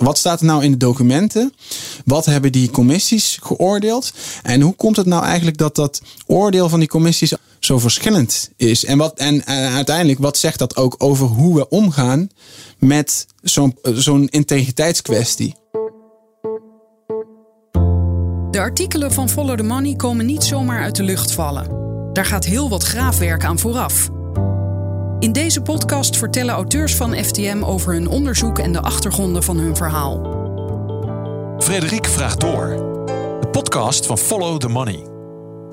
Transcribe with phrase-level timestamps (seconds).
[0.00, 1.52] Wat staat er nou in de documenten?
[2.04, 4.12] Wat hebben die commissies geoordeeld?
[4.42, 8.84] En hoe komt het nou eigenlijk dat dat oordeel van die commissies zo verschillend is?
[8.84, 12.30] En, wat, en, en uiteindelijk, wat zegt dat ook over hoe we omgaan
[12.78, 15.54] met zo'n zo'n integriteitskwestie?
[18.50, 21.82] De artikelen van Follow the Money komen niet zomaar uit de lucht vallen.
[22.12, 24.10] Daar gaat heel wat graafwerk aan vooraf.
[25.18, 29.76] In deze podcast vertellen auteurs van FTM over hun onderzoek en de achtergronden van hun
[29.76, 30.20] verhaal.
[31.58, 32.68] Frederik vraagt door.
[33.40, 35.06] De podcast van Follow the Money.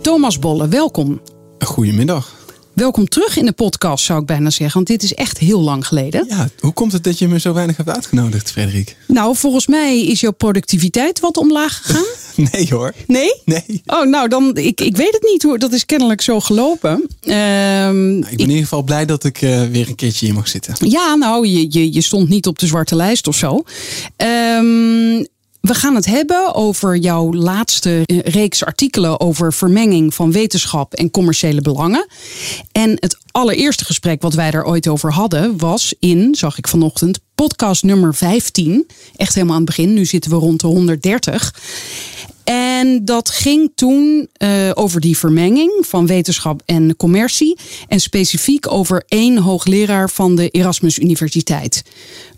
[0.01, 1.21] Thomas Bolle, welkom.
[1.59, 2.40] Goedemiddag.
[2.81, 4.75] Welkom terug in de podcast, zou ik bijna zeggen.
[4.75, 6.25] Want dit is echt heel lang geleden.
[6.29, 8.97] Ja, hoe komt het dat je me zo weinig hebt uitgenodigd, Frederik?
[9.07, 12.05] Nou, volgens mij is jouw productiviteit wat omlaag gegaan.
[12.51, 12.93] nee hoor.
[13.07, 13.41] Nee?
[13.45, 13.81] Nee.
[13.85, 15.59] Oh, nou, dan, ik, ik weet het niet hoor.
[15.59, 17.07] Dat is kennelijk zo gelopen.
[17.21, 20.47] Ehm, ik ben in ieder geval blij dat ik uh, weer een keertje hier mag
[20.47, 20.75] zitten.
[20.89, 23.63] Ja, nou, je, je, je stond niet op de zwarte lijst of zo.
[24.17, 25.27] Um,
[25.61, 31.11] we gaan het hebben over jouw laatste eh, reeks artikelen over vermenging van wetenschap en
[31.11, 32.07] commerciële belangen.
[32.71, 37.19] En het allereerste gesprek wat wij daar ooit over hadden was in, zag ik vanochtend,
[37.35, 38.87] podcast nummer 15.
[39.15, 39.93] Echt helemaal aan het begin.
[39.93, 41.55] Nu zitten we rond de 130.
[42.43, 47.57] En dat ging toen uh, over die vermenging van wetenschap en commercie.
[47.87, 51.83] En specifiek over één hoogleraar van de Erasmus Universiteit.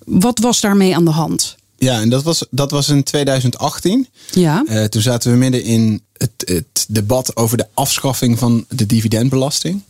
[0.06, 1.56] Wat was daarmee aan de hand?
[1.84, 4.08] Ja, en dat was, dat was in 2018.
[4.32, 4.64] Ja.
[4.68, 9.82] Uh, toen zaten we midden in het, het, debat over de afschaffing van de dividendbelasting.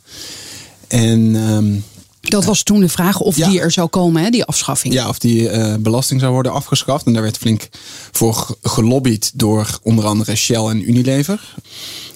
[0.88, 1.36] En.
[1.36, 1.84] Um,
[2.22, 4.94] dat was toen de vraag of ja, die er zou komen, hè, die afschaffing.
[4.94, 7.06] Ja, of die uh, belasting zou worden afgeschaft.
[7.06, 7.70] En daar werd flink
[8.12, 11.56] voor gelobbyd door onder andere Shell en Unilever.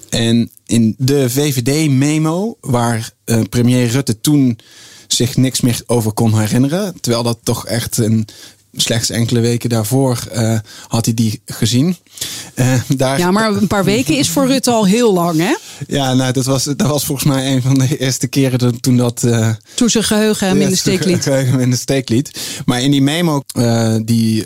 [0.09, 4.59] En in de VVD-memo, waar uh, premier Rutte toen
[5.07, 7.01] zich niks meer over kon herinneren.
[7.01, 8.27] Terwijl dat toch echt een
[8.73, 11.97] slechts enkele weken daarvoor uh, had hij die gezien.
[12.55, 13.19] Uh, daar...
[13.19, 15.55] Ja, maar een paar weken is voor Rutte al heel lang, hè?
[15.87, 19.23] Ja, nou, dat was, dat was volgens mij een van de eerste keren toen dat...
[19.25, 21.23] Uh, toen zijn geheugen hem in de steek liet.
[21.23, 22.39] geheugen hem in de steek liet.
[22.65, 23.43] Maar in die memo
[24.05, 24.43] die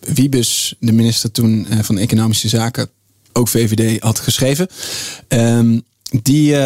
[0.00, 2.88] Wiebes, de minister toen van Economische Zaken,
[3.32, 4.68] ook VVD, had geschreven...
[5.28, 5.82] Um,
[6.22, 6.56] die...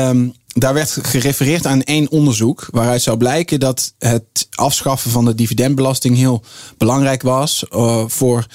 [0.56, 6.16] Daar werd gerefereerd aan één onderzoek waaruit zou blijken dat het afschaffen van de dividendbelasting
[6.16, 6.42] heel
[6.78, 8.46] belangrijk was uh, voor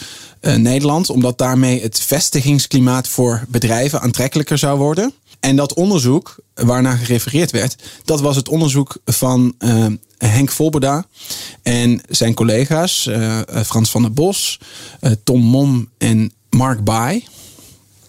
[0.41, 5.13] uh, Nederland, omdat daarmee het vestigingsklimaat voor bedrijven aantrekkelijker zou worden.
[5.39, 9.85] En dat onderzoek waarnaar gerefereerd werd, dat was het onderzoek van uh,
[10.17, 11.05] Henk Volberda
[11.61, 13.09] en zijn collega's
[13.65, 14.59] Frans van der Bos,
[15.23, 17.25] Tom Mom en Mark Baai.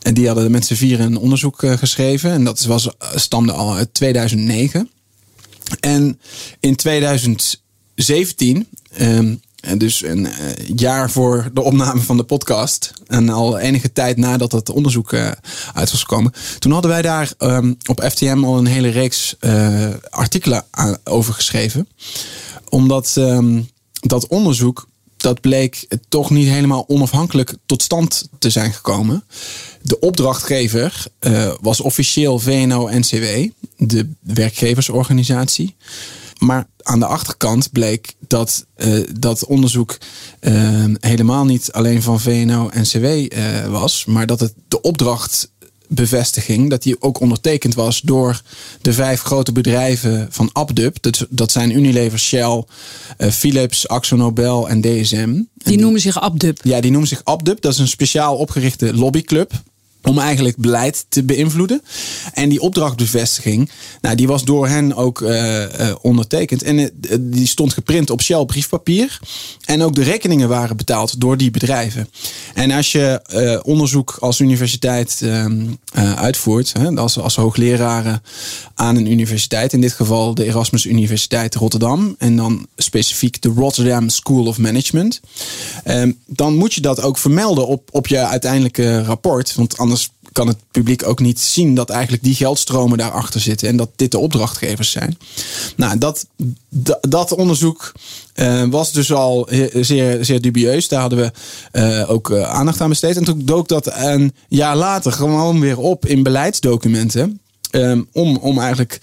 [0.03, 2.31] En die hadden met z'n vieren een onderzoek uh, geschreven.
[2.31, 4.91] En dat was, stamde al uit 2009.
[5.81, 6.21] En
[6.61, 8.69] in 2017,
[9.01, 9.41] um,
[9.77, 10.31] dus een uh,
[10.77, 12.93] jaar voor de opname van de podcast.
[13.07, 15.15] En al enige tijd nadat het onderzoek
[15.75, 16.33] uit was gekomen.
[16.59, 19.37] Toen hadden wij daar um, op FTM al een hele reeks
[20.11, 20.65] artikelen
[21.05, 21.89] over geschreven.
[22.69, 23.69] Omdat um,
[24.01, 24.89] dat onderzoek
[25.23, 29.25] dat bleek toch niet helemaal onafhankelijk tot stand te zijn gekomen.
[29.83, 35.77] De opdrachtgever uh, was officieel VNO-NCW, de werkgeversorganisatie.
[36.39, 39.99] Maar aan de achterkant bleek dat uh, dat onderzoek
[40.41, 43.33] uh, helemaal niet alleen van VNO-NCW
[43.71, 45.51] was, maar dat het de opdracht
[45.91, 48.43] bevestiging, dat die ook ondertekend was door
[48.81, 50.97] de vijf grote bedrijven van Abdub.
[51.01, 52.65] Dat, dat zijn Unilever, Shell,
[53.19, 55.33] uh, Philips, AxoNobel en DSM.
[55.33, 56.59] Die, die noemen zich Abdub.
[56.63, 57.61] Ja, die noemen zich Abdub.
[57.61, 59.53] Dat is een speciaal opgerichte lobbyclub
[60.03, 61.83] om eigenlijk beleid te beïnvloeden.
[62.33, 66.63] En die opdrachtbevestiging, nou, die was door hen ook uh, uh, ondertekend.
[66.63, 66.89] En uh,
[67.21, 69.19] die stond geprint op Shell briefpapier.
[69.65, 72.09] En ook de rekeningen waren betaald door die bedrijven.
[72.55, 73.21] En als je
[73.65, 75.67] onderzoek als universiteit ehm,
[76.17, 78.23] uitvoert, hè, als, als hoogleraren
[78.75, 84.09] aan een universiteit, in dit geval de Erasmus Universiteit Rotterdam, en dan specifiek de Rotterdam
[84.09, 85.21] School of Management,
[85.85, 89.55] ehm, dan moet je dat ook vermelden op, op je uiteindelijke rapport.
[89.55, 89.77] Want
[90.33, 94.11] kan het publiek ook niet zien dat eigenlijk die geldstromen daarachter zitten en dat dit
[94.11, 95.19] de opdrachtgevers zijn.
[95.77, 96.27] Nou, dat,
[97.09, 97.93] dat, onderzoek
[98.35, 100.89] uh, was dus al zeer, zeer dubieus.
[100.89, 101.33] Daar hadden we
[101.81, 103.17] uh, ook uh, aandacht aan besteed.
[103.17, 107.41] En toen dook dat een jaar later gewoon weer op in beleidsdocumenten.
[107.73, 108.99] Um, om, om eigenlijk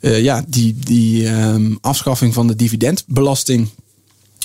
[0.00, 3.68] ja, die, die um, afschaffing van de dividendbelasting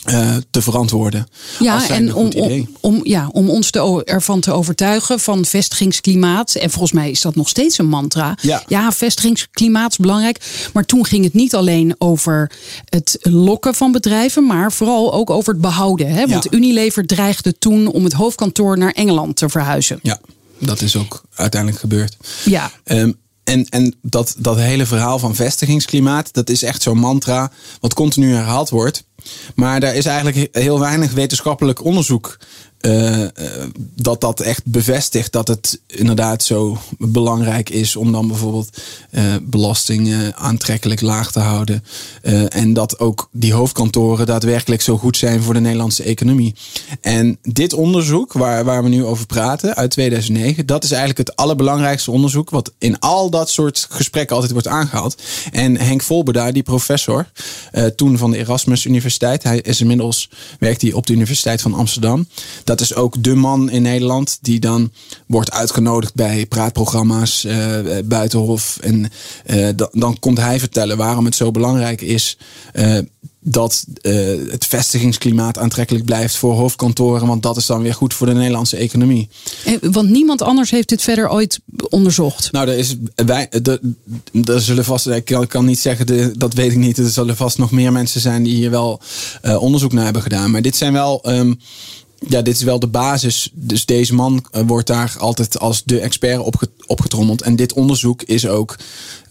[0.10, 1.28] uh, te verantwoorden.
[1.60, 6.56] Ja, en om, om, om, ja, om ons te, ervan te overtuigen van vestigingsklimaat.
[6.56, 8.38] En volgens mij is dat nog steeds een mantra.
[8.42, 10.70] Ja, ja vestigingsklimaat is belangrijk.
[10.74, 12.52] Maar toen ging het niet alleen over
[12.90, 16.08] het lokken van bedrijven, maar vooral ook over het behouden.
[16.08, 16.28] Hè?
[16.28, 16.58] Want ja.
[16.58, 20.00] Unilever dreigde toen om het hoofdkantoor naar Engeland te verhuizen.
[20.02, 20.20] Ja,
[20.60, 22.18] dat is ook uiteindelijk gebeurd.
[22.46, 22.72] Ja.
[22.86, 27.94] Um, en, en dat, dat hele verhaal van vestigingsklimaat, dat is echt zo'n mantra wat
[27.94, 29.04] continu herhaald wordt.
[29.56, 32.38] Maar daar is eigenlijk heel weinig wetenschappelijk onderzoek
[32.85, 33.25] uh,
[33.95, 38.77] dat dat echt bevestigt dat het inderdaad zo belangrijk is om dan bijvoorbeeld
[39.12, 41.83] uh, belastingen aantrekkelijk laag te houden.
[42.47, 46.56] En dat ook die hoofdkantoren daadwerkelijk zo goed zijn voor de Nederlandse economie.
[47.01, 51.35] En dit onderzoek waar, waar we nu over praten uit 2009, dat is eigenlijk het
[51.35, 55.21] allerbelangrijkste onderzoek wat in al dat soort gesprekken altijd wordt aangehaald.
[55.51, 57.25] En Henk Volberda, die professor,
[57.95, 62.27] toen van de Erasmus Universiteit, hij is inmiddels werkt hij op de Universiteit van Amsterdam
[62.74, 64.92] dat is ook de man in Nederland die dan
[65.28, 68.78] wordt uitgenodigd bij praatprogramma's uh, buitenhof.
[68.81, 69.12] En
[69.46, 72.38] uh, dan komt hij vertellen waarom het zo belangrijk is
[72.74, 72.98] uh,
[73.40, 73.86] dat
[74.48, 77.28] het vestigingsklimaat aantrekkelijk blijft voor hoofdkantoren.
[77.28, 79.30] Want dat is dan weer goed voor de Nederlandse economie.
[79.81, 81.60] Want niemand anders heeft dit verder ooit
[81.90, 82.52] onderzocht.
[82.52, 83.50] Nou, er, is, wij,
[84.44, 86.98] er, zullen vast, ik kan, kan niet zeggen, de, dat weet ik niet.
[86.98, 89.02] Er zullen vast nog meer mensen zijn die hier wel
[89.60, 90.52] onderzoek naar hebben gedaan.
[90.52, 91.22] Maar dit zijn wel.
[91.30, 91.60] Um,
[92.28, 93.50] ja, dit is wel de basis.
[93.54, 97.42] Dus deze man eh, wordt daar altijd als de expert op opgetrommeld.
[97.42, 98.75] En dit onderzoek is ook,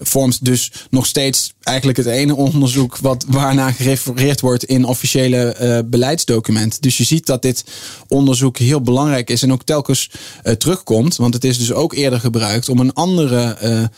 [0.00, 5.78] vormt dus nog steeds eigenlijk het ene onderzoek wat, waarna gerefereerd wordt in officiële uh,
[5.90, 6.80] beleidsdocumenten.
[6.80, 7.64] Dus je ziet dat dit
[8.08, 10.10] onderzoek heel belangrijk is en ook telkens
[10.44, 11.16] uh, terugkomt.
[11.16, 13.90] Want het is dus ook eerder gebruikt om een andere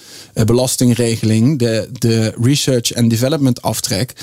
[0.44, 4.14] belastingregeling, de, de Research and Development aftrek,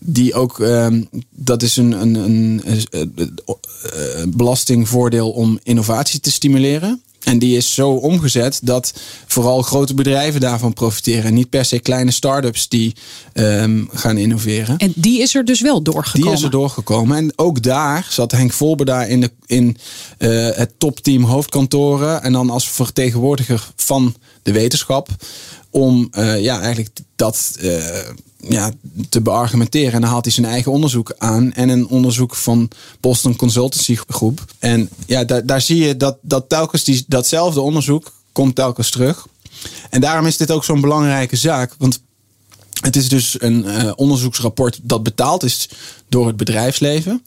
[0.00, 7.02] die ook, um, dat is een, een, een, een belastingvoordeel om innovatie te stimuleren.
[7.20, 8.92] En die is zo omgezet dat
[9.26, 11.24] vooral grote bedrijven daarvan profiteren.
[11.24, 12.94] En niet per se kleine start-ups die
[13.34, 14.76] um, gaan innoveren.
[14.76, 16.28] En die is er dus wel doorgekomen.
[16.28, 17.16] Die is er doorgekomen.
[17.16, 19.76] En ook daar zat Henk Volberda in, de, in
[20.18, 22.22] uh, het topteam hoofdkantoren.
[22.22, 25.08] En dan als vertegenwoordiger van de wetenschap.
[25.70, 27.84] Om uh, ja, eigenlijk dat uh,
[28.48, 28.70] ja,
[29.08, 29.92] te beargumenteren.
[29.92, 31.52] En dan haalt hij zijn eigen onderzoek aan.
[31.52, 32.70] En een onderzoek van
[33.00, 34.44] Boston Consultancy Groep.
[34.58, 39.26] En ja, daar, daar zie je dat, dat telkens die, datzelfde onderzoek komt telkens terug.
[39.90, 41.74] En daarom is dit ook zo'n belangrijke zaak.
[41.78, 42.00] Want
[42.80, 45.68] het is dus een uh, onderzoeksrapport dat betaald is
[46.08, 47.22] door het bedrijfsleven.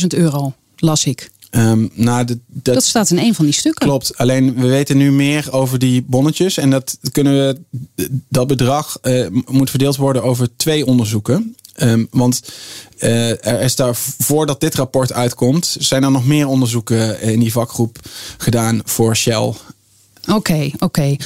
[0.00, 1.30] 300.000 euro, las ik.
[1.50, 3.86] Um, nou, dat, dat, staat in een van die stukken.
[3.86, 4.16] Klopt.
[4.18, 6.56] Alleen we weten nu meer over die bonnetjes.
[6.56, 7.60] En dat kunnen we.
[8.28, 11.56] Dat bedrag uh, moet verdeeld worden over twee onderzoeken.
[11.82, 12.42] Um, want
[12.98, 17.52] uh, er is daar, voordat dit rapport uitkomt, zijn er nog meer onderzoeken in die
[17.52, 17.98] vakgroep
[18.38, 19.36] gedaan voor Shell.
[19.36, 19.56] Oké,
[20.26, 20.84] okay, oké.
[20.84, 21.20] Okay.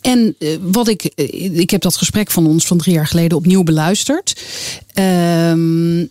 [0.00, 1.04] En uh, wat ik,
[1.52, 4.42] ik heb dat gesprek van ons van drie jaar geleden opnieuw beluisterd.
[4.94, 6.10] Um,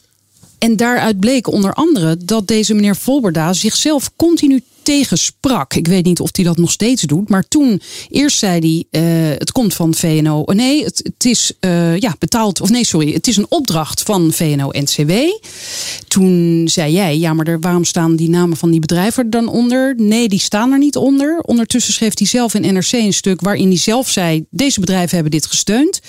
[0.60, 5.74] en daaruit bleek onder andere dat deze meneer Volberda zichzelf continu tegensprak.
[5.74, 7.30] Ik weet niet of hij dat nog steeds doet.
[7.30, 10.44] Maar toen, eerst zei hij, uh, het komt van VNO.
[10.46, 12.62] Nee, het, het is uh, ja, betaald.
[12.62, 15.12] Of nee, sorry, het is een opdracht van VNO-NCW.
[16.08, 19.48] Toen zei jij, ja, maar er, waarom staan die namen van die bedrijven er dan
[19.48, 19.94] onder?
[19.98, 21.40] Nee, die staan er niet onder.
[21.40, 25.32] Ondertussen schreef hij zelf in NRC een stuk waarin hij zelf zei, deze bedrijven hebben
[25.32, 26.00] dit gesteund.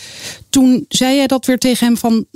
[0.51, 2.27] Toen zei jij dat weer tegen hem van,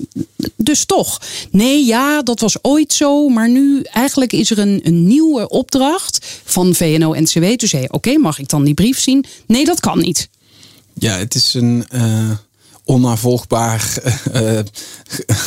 [0.56, 1.20] dus toch.
[1.50, 3.28] Nee, ja, dat was ooit zo.
[3.28, 7.44] Maar nu eigenlijk is er een, een nieuwe opdracht van VNO-NCW.
[7.44, 9.24] Toen zei je, oké, mag ik dan die brief zien?
[9.46, 10.29] Nee, dat kan niet.
[10.94, 12.31] Ja, het is een uh,
[12.84, 13.96] onnavolgbaar
[14.34, 14.58] uh,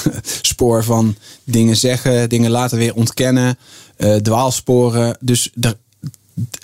[0.41, 3.57] spoor van dingen zeggen, dingen laten weer ontkennen,
[3.97, 5.17] uh, dwaalsporen.
[5.19, 5.77] Dus er,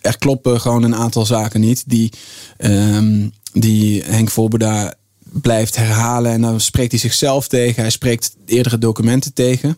[0.02, 2.12] er, kloppen gewoon een aantal zaken niet die,
[2.58, 4.94] um, die Henk Volberda
[5.42, 6.32] blijft herhalen.
[6.32, 7.82] En dan spreekt hij zichzelf tegen.
[7.82, 9.78] Hij spreekt eerdere documenten tegen.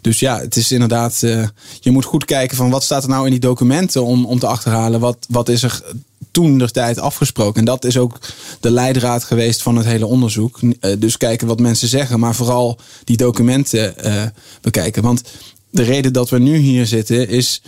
[0.00, 1.20] Dus ja, het is inderdaad.
[1.24, 1.46] Uh,
[1.80, 4.46] je moet goed kijken van wat staat er nou in die documenten om, om te
[4.46, 5.00] achterhalen.
[5.00, 5.82] Wat, wat is er
[6.30, 7.58] toen de tijd afgesproken.
[7.58, 8.18] En dat is ook
[8.60, 10.60] de leidraad geweest van het hele onderzoek.
[10.60, 14.22] Uh, dus kijken wat mensen zeggen, maar vooral die documenten uh,
[14.60, 15.02] bekijken.
[15.02, 15.22] Want
[15.70, 17.62] de reden dat we nu hier zitten is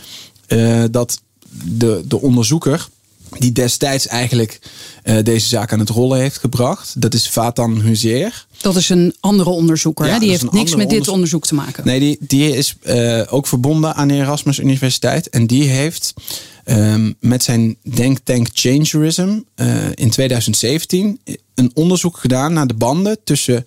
[0.90, 1.20] dat
[1.64, 2.88] de, de onderzoeker
[3.38, 4.58] die destijds eigenlijk
[5.04, 7.00] uh, deze zaak aan het rollen heeft gebracht.
[7.00, 8.46] Dat is Vatan Huzier.
[8.60, 10.06] Dat is een andere onderzoeker.
[10.06, 10.18] Ja, hè?
[10.18, 11.84] Die heeft niks met dit onderzoek te maken.
[11.84, 15.28] Nee, die, die is uh, ook verbonden aan de Erasmus Universiteit.
[15.28, 16.14] En die heeft
[16.64, 21.20] um, met zijn denktank Changerism uh, in 2017
[21.54, 23.66] een onderzoek gedaan naar de banden tussen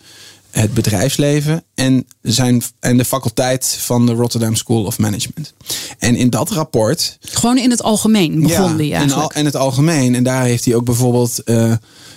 [0.53, 5.53] het bedrijfsleven en, zijn, en de faculteit van de Rotterdam School of Management.
[5.99, 7.17] En in dat rapport.
[7.21, 9.33] Gewoon in het algemeen begon die eigenlijk.
[9.33, 10.15] In, in het algemeen.
[10.15, 11.41] En daar heeft hij ook bijvoorbeeld.
[11.45, 11.73] Uh,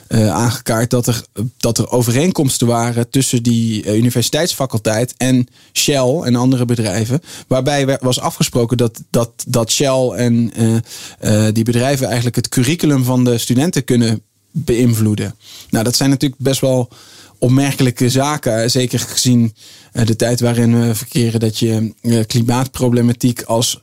[0.09, 1.25] uh, aangekaart dat er,
[1.57, 7.21] dat er overeenkomsten waren tussen die uh, universiteitsfaculteit en Shell en andere bedrijven.
[7.47, 10.53] Waarbij was afgesproken dat, dat, dat Shell en
[11.53, 15.35] die bedrijven eigenlijk het curriculum van de studenten kunnen beïnvloeden.
[15.71, 16.89] Nou, dat zijn natuurlijk best wel
[17.47, 18.71] opmerkelijke zaken.
[18.71, 19.55] Zeker gezien
[19.93, 21.93] de tijd waarin we verkeren dat je
[22.27, 23.81] klimaatproblematiek als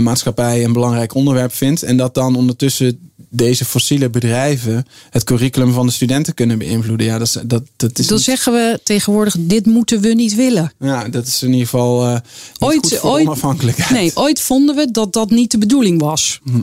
[0.00, 1.82] maatschappij een belangrijk onderwerp vindt.
[1.82, 7.06] En dat dan ondertussen deze fossiele bedrijven het curriculum van de studenten kunnen beïnvloeden.
[7.06, 10.72] Ja, dat, is, dat, dat is Dan zeggen we tegenwoordig, dit moeten we niet willen.
[10.78, 12.16] Ja, dat is in ieder geval uh,
[12.58, 13.90] ooit, ooit, onafhankelijkheid.
[13.90, 16.40] Nee, ooit vonden we dat dat niet de bedoeling was.
[16.44, 16.60] Hm.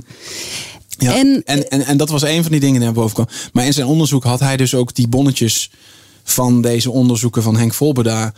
[1.00, 3.27] Ja, en, en, en, en, dat was een van die dingen die naar boven kwam.
[3.53, 5.70] Maar in zijn onderzoek had hij dus ook die bonnetjes
[6.29, 8.34] van deze onderzoeken van Henk Volberda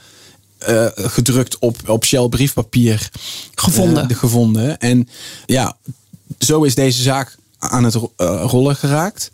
[0.69, 3.10] uh, gedrukt op, op Shell briefpapier
[3.55, 4.08] gevonden.
[4.12, 4.79] Uh, gevonden.
[4.79, 5.08] En
[5.46, 5.77] ja,
[6.39, 9.31] zo is deze zaak aan het eh, rollen geraakt.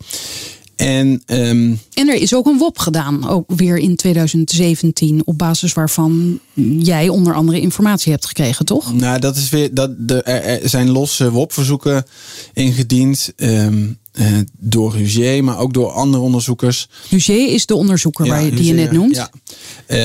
[0.76, 5.74] En, um, en er is ook een WOP gedaan, ook weer in 2017, op basis
[5.74, 6.40] waarvan
[6.80, 8.94] jij onder andere informatie hebt gekregen, toch?
[8.94, 12.06] Nou, dat is weer dat de, er, zijn losse WOP-verzoeken
[12.54, 13.34] ingediend.
[13.36, 16.90] Um, uh, door Hugier, maar ook door andere onderzoekers.
[17.10, 19.16] Hugier is de onderzoeker waar je, die je net noemt.
[19.16, 19.30] Ja.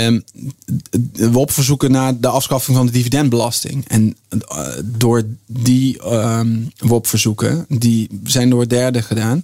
[0.06, 0.24] Um,
[1.12, 3.88] we opverzoeken naar de afschaffing van de dividendbelasting.
[3.88, 9.40] En uh, door die um, WOP-verzoeken, die zijn door derde gedaan,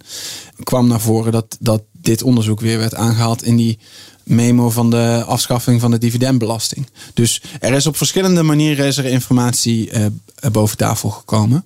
[0.63, 3.77] kwam naar voren dat, dat dit onderzoek weer werd aangehaald in die
[4.23, 6.87] memo van de afschaffing van de dividendbelasting.
[7.13, 10.05] Dus er is op verschillende manieren is er informatie uh,
[10.51, 11.65] boven tafel gekomen.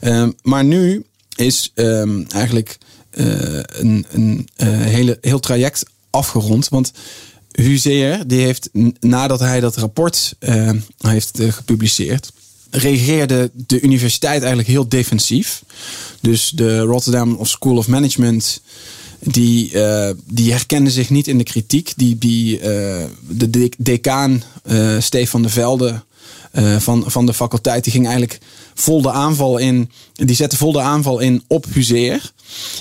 [0.00, 1.04] Uh, maar nu
[1.40, 2.78] is um, eigenlijk
[3.14, 3.26] uh,
[3.66, 6.68] een, een uh, hele, heel traject afgerond.
[6.68, 6.92] Want
[7.52, 8.70] Huzeer, die heeft
[9.00, 12.32] nadat hij dat rapport uh, heeft gepubliceerd,
[12.70, 15.62] reageerde de universiteit eigenlijk heel defensief.
[16.20, 18.60] Dus de Rotterdam School of Management.
[19.22, 21.92] Die, uh, die herkende zich niet in de kritiek.
[21.96, 24.42] Die, die, uh, de decaan
[24.98, 26.02] Stefan de Velde
[26.78, 28.38] van, van de faculteit, die ging eigenlijk
[28.80, 29.90] vol de aanval in.
[30.12, 32.32] Die zette vol de aanval in op Huzeer.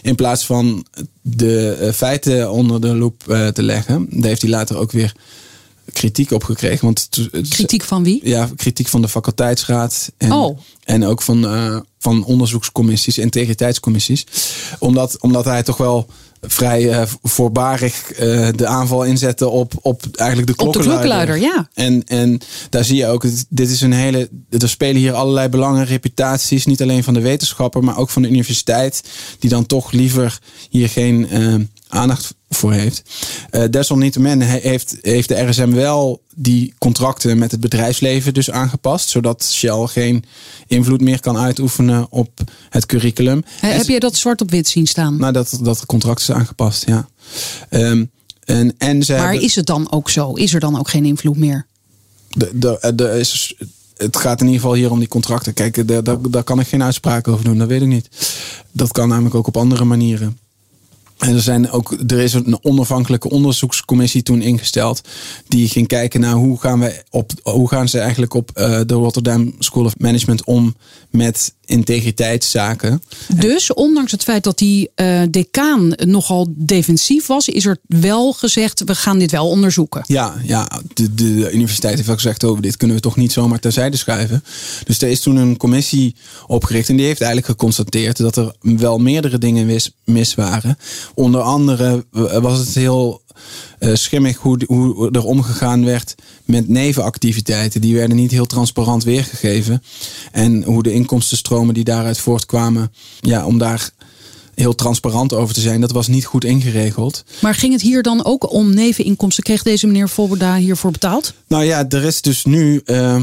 [0.01, 0.85] In plaats van
[1.21, 4.07] de uh, feiten onder de loep uh, te leggen.
[4.09, 5.13] Daar heeft hij later ook weer
[5.93, 6.85] kritiek op gekregen.
[6.85, 7.09] Want
[7.49, 8.19] kritiek van wie?
[8.23, 10.11] Ja, kritiek van de faculteitsraad.
[10.17, 10.59] En, oh.
[10.83, 14.25] en ook van, uh, van onderzoekscommissies, integriteitscommissies.
[14.79, 16.07] Omdat, omdat hij toch wel
[16.41, 20.96] vrij uh, voorbarig uh, de aanval inzetten op, op eigenlijk de klokkenluider.
[20.96, 21.69] Op de klokkenluider, ja.
[21.86, 25.86] En, en daar zie je ook, dit is een hele, er spelen hier allerlei belangen,
[25.86, 29.03] reputaties, niet alleen van de wetenschapper, maar ook van de universiteit,
[29.39, 31.55] die dan toch liever hier geen uh,
[31.88, 33.03] aandacht voor heeft.
[33.69, 39.86] Desalniettemin heeft, heeft de RSM wel die contracten met het bedrijfsleven dus aangepast, zodat Shell
[39.86, 40.24] geen
[40.67, 42.29] invloed meer kan uitoefenen op
[42.69, 43.43] het curriculum.
[43.60, 45.17] heb je dat zwart op wit zien staan?
[45.17, 47.08] Nou, dat, dat contract is aangepast, ja.
[47.69, 48.12] Um,
[48.46, 50.34] en, en ze maar hebben, is het dan ook zo?
[50.34, 51.65] Is er dan ook geen invloed meer?
[52.29, 53.55] De, de, de is,
[53.98, 55.53] het gaat in ieder geval hier om die contracten.
[55.53, 58.10] Kijk, daar, daar kan ik geen uitspraak over doen, dat weet ik niet.
[58.72, 60.38] Dat kan namelijk ook op andere manieren.
[61.19, 65.01] En er, zijn ook, er is een onafhankelijke onderzoekscommissie toen ingesteld.
[65.47, 68.93] Die ging kijken naar hoe gaan, we op, hoe gaan ze eigenlijk op uh, de
[68.93, 70.75] Rotterdam School of Management om
[71.09, 73.03] met integriteitszaken.
[73.35, 78.83] Dus ondanks het feit dat die uh, decaan nogal defensief was, is er wel gezegd:
[78.85, 80.03] we gaan dit wel onderzoeken.
[80.07, 83.31] Ja, ja de, de, universiteit heeft wel gezegd: over oh, dit kunnen we toch niet
[83.31, 84.43] zomaar terzijde schuiven.
[84.83, 86.15] Dus er is toen een commissie
[86.47, 90.77] opgericht en die heeft eigenlijk geconstateerd dat er wel meerdere dingen mis, mis waren.
[91.13, 92.05] Onder andere
[92.41, 93.21] was het heel
[93.79, 97.81] uh, schimmig hoe, hoe er omgegaan werd met nevenactiviteiten.
[97.81, 99.83] Die werden niet heel transparant weergegeven.
[100.31, 103.89] En hoe de inkomstenstromen die daaruit voortkwamen, ja, om daar
[104.55, 105.81] heel transparant over te zijn.
[105.81, 107.23] Dat was niet goed ingeregeld.
[107.41, 109.43] Maar ging het hier dan ook om neveninkomsten?
[109.43, 111.33] Kreeg deze meneer Volberda hiervoor betaald?
[111.47, 112.81] Nou ja, er is dus nu.
[112.85, 113.21] Uh,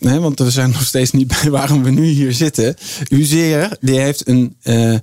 [0.00, 2.76] Nee, want we zijn nog steeds niet bij waarom we nu hier zitten.
[3.08, 4.94] Uzeer, die heeft een uh,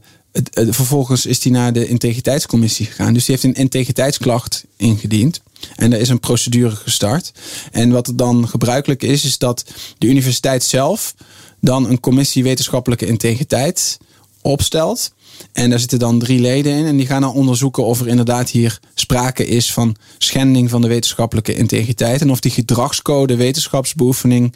[0.53, 3.13] vervolgens is hij naar de integriteitscommissie gegaan.
[3.13, 5.41] Dus die heeft een integriteitsklacht ingediend.
[5.75, 7.31] En er is een procedure gestart.
[7.71, 9.65] En wat er dan gebruikelijk is, is dat
[9.97, 11.15] de universiteit zelf
[11.61, 13.97] dan een commissie wetenschappelijke integriteit
[14.41, 15.11] opstelt.
[15.53, 16.85] En daar zitten dan drie leden in.
[16.85, 20.87] En die gaan dan onderzoeken of er inderdaad hier sprake is van schending van de
[20.87, 22.21] wetenschappelijke integriteit.
[22.21, 24.53] En of die gedragscode wetenschapsbeoefening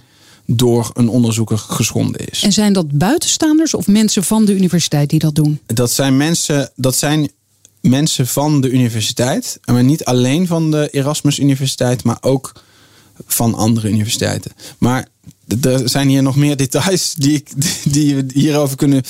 [0.55, 2.43] door een onderzoeker geschonden is.
[2.43, 5.59] En zijn dat buitenstaanders of mensen van de universiteit die dat doen?
[5.65, 7.31] Dat zijn mensen, dat zijn
[7.81, 9.59] mensen van de universiteit.
[9.65, 12.51] Maar niet alleen van de Erasmus Universiteit, maar ook
[13.27, 14.51] van andere universiteiten.
[14.77, 15.07] Maar
[15.61, 17.49] er zijn hier nog meer details die, ik,
[17.93, 19.03] die we hierover kunnen,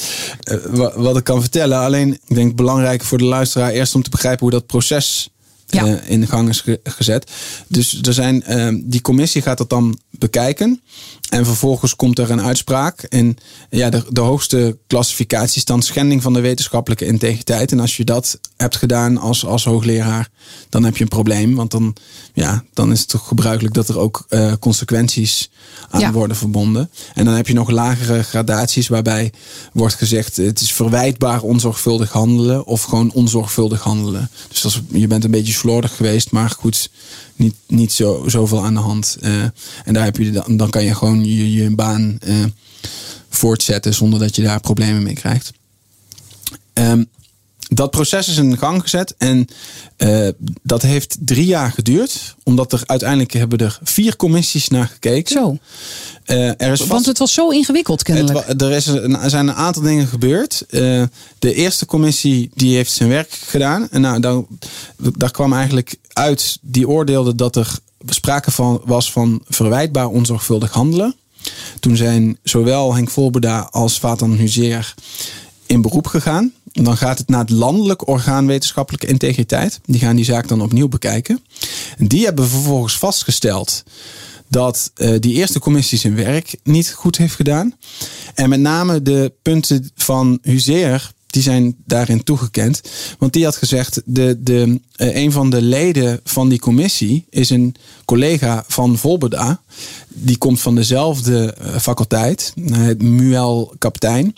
[0.44, 1.80] uh, wat ik kan vertellen.
[1.80, 5.30] Alleen, ik denk belangrijk voor de luisteraar eerst om te begrijpen hoe dat proces
[5.68, 5.88] ja.
[5.88, 7.32] uh, in gang is gezet.
[7.68, 10.82] Dus er zijn, uh, die commissie gaat dat dan bekijken.
[11.32, 13.02] En vervolgens komt er een uitspraak.
[13.02, 13.38] En
[13.70, 17.72] ja, de, de hoogste klassificatie is dan schending van de wetenschappelijke integriteit.
[17.72, 20.30] En als je dat hebt gedaan als, als hoogleraar,
[20.70, 21.56] dan heb je een probleem.
[21.56, 21.96] Want dan,
[22.34, 25.50] ja, dan is het toch gebruikelijk dat er ook uh, consequenties
[25.90, 26.12] aan ja.
[26.12, 26.90] worden verbonden.
[27.14, 29.32] En dan heb je nog lagere gradaties waarbij
[29.74, 34.30] wordt gezegd: het is verwijtbaar onzorgvuldig handelen of gewoon onzorgvuldig handelen.
[34.50, 36.90] Dus dat is, je bent een beetje slordig geweest, maar goed,
[37.36, 39.18] niet, niet zo, zoveel aan de hand.
[39.22, 39.44] Uh,
[39.84, 42.46] en daar heb je dan, dan kan je gewoon je, je baan uh,
[43.30, 45.52] voortzetten zonder dat je daar problemen mee krijgt.
[46.74, 47.10] Um,
[47.74, 49.48] dat proces is in gang gezet en
[49.98, 50.28] uh,
[50.64, 52.36] dat heeft drie jaar geduurd.
[52.44, 55.32] Omdat er uiteindelijk hebben er vier commissies naar gekeken.
[55.32, 55.58] Zo.
[56.26, 58.48] Uh, er is vast, Want het was zo ingewikkeld kennelijk.
[58.48, 60.64] Het, er, is een, er zijn een aantal dingen gebeurd.
[60.70, 61.04] Uh,
[61.40, 63.90] de eerste commissie die heeft zijn werk gedaan.
[63.90, 64.42] En nou, daar,
[64.98, 71.16] daar kwam eigenlijk uit, die oordeelde dat er sprake van, was van verwijtbaar onzorgvuldig handelen.
[71.80, 74.94] Toen zijn zowel Henk Volberda als Vatan Huzeer
[75.66, 76.54] in beroep gegaan.
[76.72, 79.80] Dan gaat het naar het landelijk orgaan wetenschappelijke integriteit.
[79.86, 81.44] Die gaan die zaak dan opnieuw bekijken.
[81.98, 83.84] En die hebben vervolgens vastgesteld
[84.48, 87.76] dat uh, die eerste commissie zijn werk niet goed heeft gedaan.
[88.34, 92.82] En met name de punten van Huzeer, die zijn daarin toegekend.
[93.20, 97.50] Want die had gezegd, de, de, uh, een van de leden van die commissie is
[97.50, 99.62] een collega van Volberda.
[100.08, 104.36] Die komt van dezelfde uh, faculteit, het Muel Kaptein.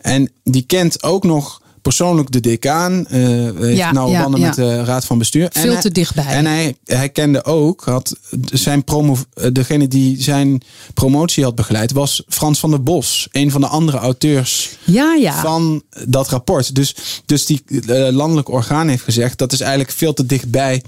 [0.00, 3.06] En die kent ook nog persoonlijk de decaan.
[3.10, 4.46] Uh, heeft ja, nauwe ja, banden ja.
[4.46, 5.48] met de raad van bestuur.
[5.50, 6.26] Veel en te dichtbij.
[6.26, 8.16] En hij, hij kende ook, had
[8.52, 9.16] zijn promo,
[9.52, 10.62] degene die zijn
[10.94, 13.28] promotie had begeleid, was Frans van der Bos.
[13.32, 15.40] Een van de andere auteurs ja, ja.
[15.40, 16.74] van dat rapport.
[16.74, 16.94] Dus,
[17.26, 20.82] dus die uh, landelijk orgaan heeft gezegd, dat is eigenlijk veel te dichtbij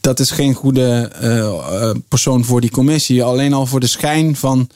[0.00, 3.22] dat is geen goede uh, persoon voor die commissie.
[3.22, 4.68] Alleen al voor de schijn van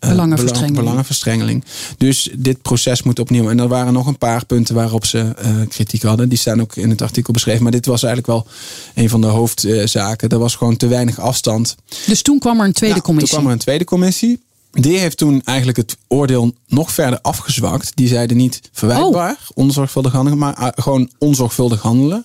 [0.00, 0.78] uh, belangenverstrengeling.
[0.78, 1.64] belangenverstrengeling.
[1.96, 3.50] Dus dit proces moet opnieuw.
[3.50, 5.34] En er waren nog een paar punten waarop ze
[5.68, 6.28] kritiek hadden.
[6.28, 7.62] Die staan ook in het artikel beschreven.
[7.62, 8.46] Maar dit was eigenlijk wel
[8.94, 10.28] een van de hoofdzaken.
[10.28, 11.76] Er was gewoon te weinig afstand.
[12.06, 13.30] Dus toen kwam er een tweede ja, commissie.
[13.30, 14.40] Toen kwam er een tweede commissie.
[14.70, 17.92] Die heeft toen eigenlijk het oordeel nog verder afgezwakt.
[17.94, 19.56] Die zeiden niet verwijtbaar, oh.
[19.64, 22.24] onzorgvuldig handelen, maar gewoon onzorgvuldig handelen.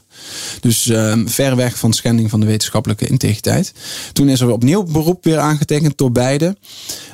[0.60, 3.74] Dus um, ver weg van schending van de wetenschappelijke integriteit.
[4.14, 6.58] Toen is er opnieuw beroep weer aangetekend door beide.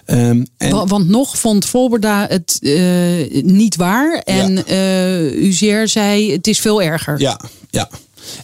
[0.05, 4.17] Um, en Want nog vond Volberda het uh, niet waar.
[4.17, 4.63] En ja.
[4.67, 7.19] uh, Uzier zei het is veel erger.
[7.19, 7.39] Ja,
[7.69, 7.89] ja.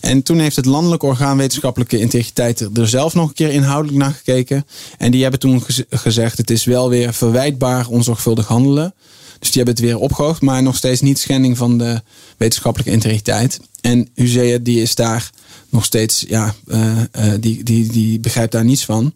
[0.02, 4.14] En toen heeft het landelijk orgaan wetenschappelijke integriteit er zelf nog een keer inhoudelijk naar
[4.14, 4.66] gekeken.
[4.98, 8.94] En die hebben toen gez gezegd: het is wel weer verwijtbaar onzorgvuldig handelen.
[9.40, 12.02] Dus die hebben het weer opgehoogd, maar nog steeds niet schending van de
[12.38, 13.60] wetenschappelijke integriteit.
[13.82, 15.30] En Huzea die is daar
[15.70, 19.14] nog steeds, ja, uh, uh, die, die, die begrijpt daar niets van.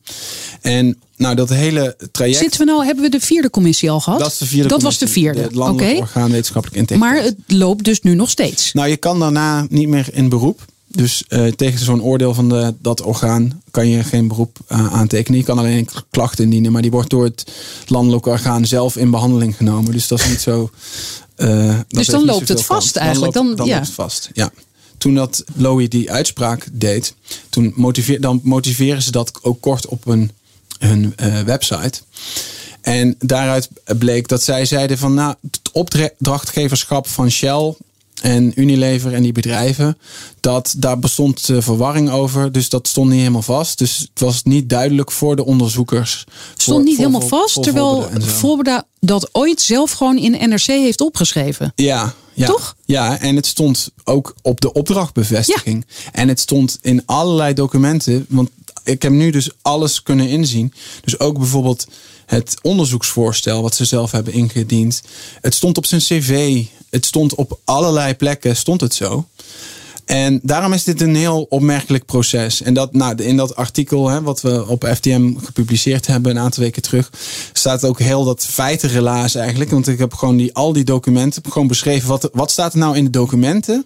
[0.61, 2.37] En nou, dat hele traject.
[2.37, 4.19] Zitten we nou, hebben we de vierde commissie al gehad?
[4.19, 4.67] Dat is de vierde.
[4.67, 5.41] Dat was de vierde.
[5.41, 6.01] Het landelijk okay.
[6.01, 7.13] orgaan wetenschappelijke integriteit.
[7.13, 8.73] Maar het loopt dus nu nog steeds.
[8.73, 10.65] Nou, je kan daarna niet meer in beroep.
[10.87, 15.39] Dus uh, tegen zo'n oordeel van de, dat orgaan kan je geen beroep uh, aantekenen.
[15.39, 17.51] Je kan alleen een klacht indienen, maar die wordt door het
[17.87, 19.91] landelijk orgaan zelf in behandeling genomen.
[19.91, 20.69] Dus dat is niet zo.
[21.37, 23.33] Uh, dus dan loopt het vast eigenlijk.
[23.33, 23.75] Dan, loopt, dan, dan ja.
[23.75, 24.29] loopt het vast.
[24.33, 24.51] Ja.
[24.97, 27.13] Toen dat Lowy die uitspraak deed,
[27.49, 30.05] toen motiveer, dan motiveren ze dat ook kort op
[30.87, 32.01] hun, hun website.
[32.81, 37.75] En daaruit bleek dat zij zeiden van nou, het opdrachtgeverschap van Shell
[38.21, 39.97] en Unilever en die bedrijven,
[40.39, 42.51] dat daar bestond uh, verwarring over.
[42.51, 43.77] Dus dat stond niet helemaal vast.
[43.77, 46.25] Dus het was niet duidelijk voor de onderzoekers.
[46.51, 50.49] Het stond voor, niet voor, helemaal voor, vast, terwijl Volberda dat ooit zelf gewoon in
[50.49, 51.71] NRC heeft opgeschreven.
[51.75, 52.47] Ja, ja.
[52.47, 52.75] Toch?
[52.85, 55.85] Ja, en het stond ook op de opdrachtbevestiging.
[55.87, 56.11] Ja.
[56.11, 58.25] En het stond in allerlei documenten.
[58.29, 58.49] Want
[58.83, 60.73] ik heb nu dus alles kunnen inzien.
[61.01, 61.87] Dus ook bijvoorbeeld
[62.25, 65.01] het onderzoeksvoorstel wat ze zelf hebben ingediend.
[65.41, 66.63] Het stond op zijn cv.
[66.89, 69.27] Het stond op allerlei plekken, stond het zo.
[70.11, 72.61] En daarom is dit een heel opmerkelijk proces.
[72.61, 76.63] En dat, nou, in dat artikel hè, wat we op FTM gepubliceerd hebben een aantal
[76.63, 77.11] weken terug,
[77.53, 79.71] staat ook heel dat feitenrelaas eigenlijk.
[79.71, 82.07] Want ik heb gewoon die, al die documenten gewoon beschreven.
[82.07, 83.85] Wat, wat staat er nou in de documenten?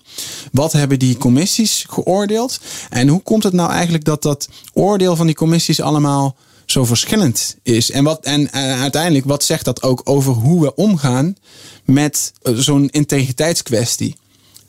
[0.52, 2.60] Wat hebben die commissies geoordeeld?
[2.90, 6.36] En hoe komt het nou eigenlijk dat dat oordeel van die commissies allemaal
[6.66, 7.92] zo verschillend is.
[7.92, 11.36] En, wat, en, en uiteindelijk, wat zegt dat ook over hoe we omgaan
[11.84, 14.16] met zo'n integriteitskwestie?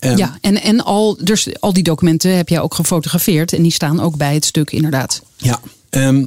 [0.00, 3.52] Ja, en, en al, dus al die documenten heb jij ook gefotografeerd.
[3.52, 5.22] En die staan ook bij het stuk, inderdaad.
[5.36, 5.60] Ja.
[5.90, 6.24] Ehm,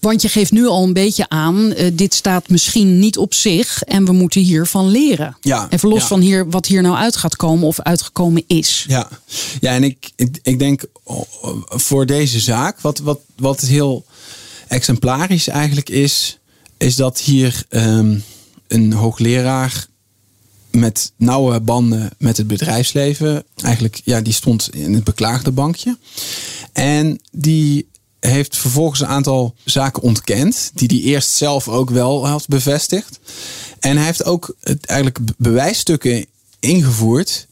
[0.00, 3.82] Want je geeft nu al een beetje aan, eh, dit staat misschien niet op zich
[3.82, 5.36] en we moeten hiervan leren.
[5.40, 6.06] Ja, Even los ja.
[6.06, 8.84] van hier, wat hier nou uit gaat komen of uitgekomen is.
[8.88, 9.08] Ja,
[9.60, 11.22] ja en ik, ik, ik denk oh,
[11.66, 14.04] voor deze zaak, wat, wat, wat heel
[14.68, 16.38] exemplarisch eigenlijk is,
[16.76, 18.18] is dat hier ehm,
[18.68, 19.86] een hoogleraar
[20.70, 25.98] met nauwe banden met het bedrijfsleven, eigenlijk, ja, die stond in het beklaagde bankje.
[26.72, 27.88] En die
[28.20, 33.20] heeft vervolgens een aantal zaken ontkend, die hij eerst zelf ook wel had bevestigd.
[33.80, 36.26] En hij heeft ook eigenlijk be- bewijsstukken
[36.60, 37.46] ingevoerd,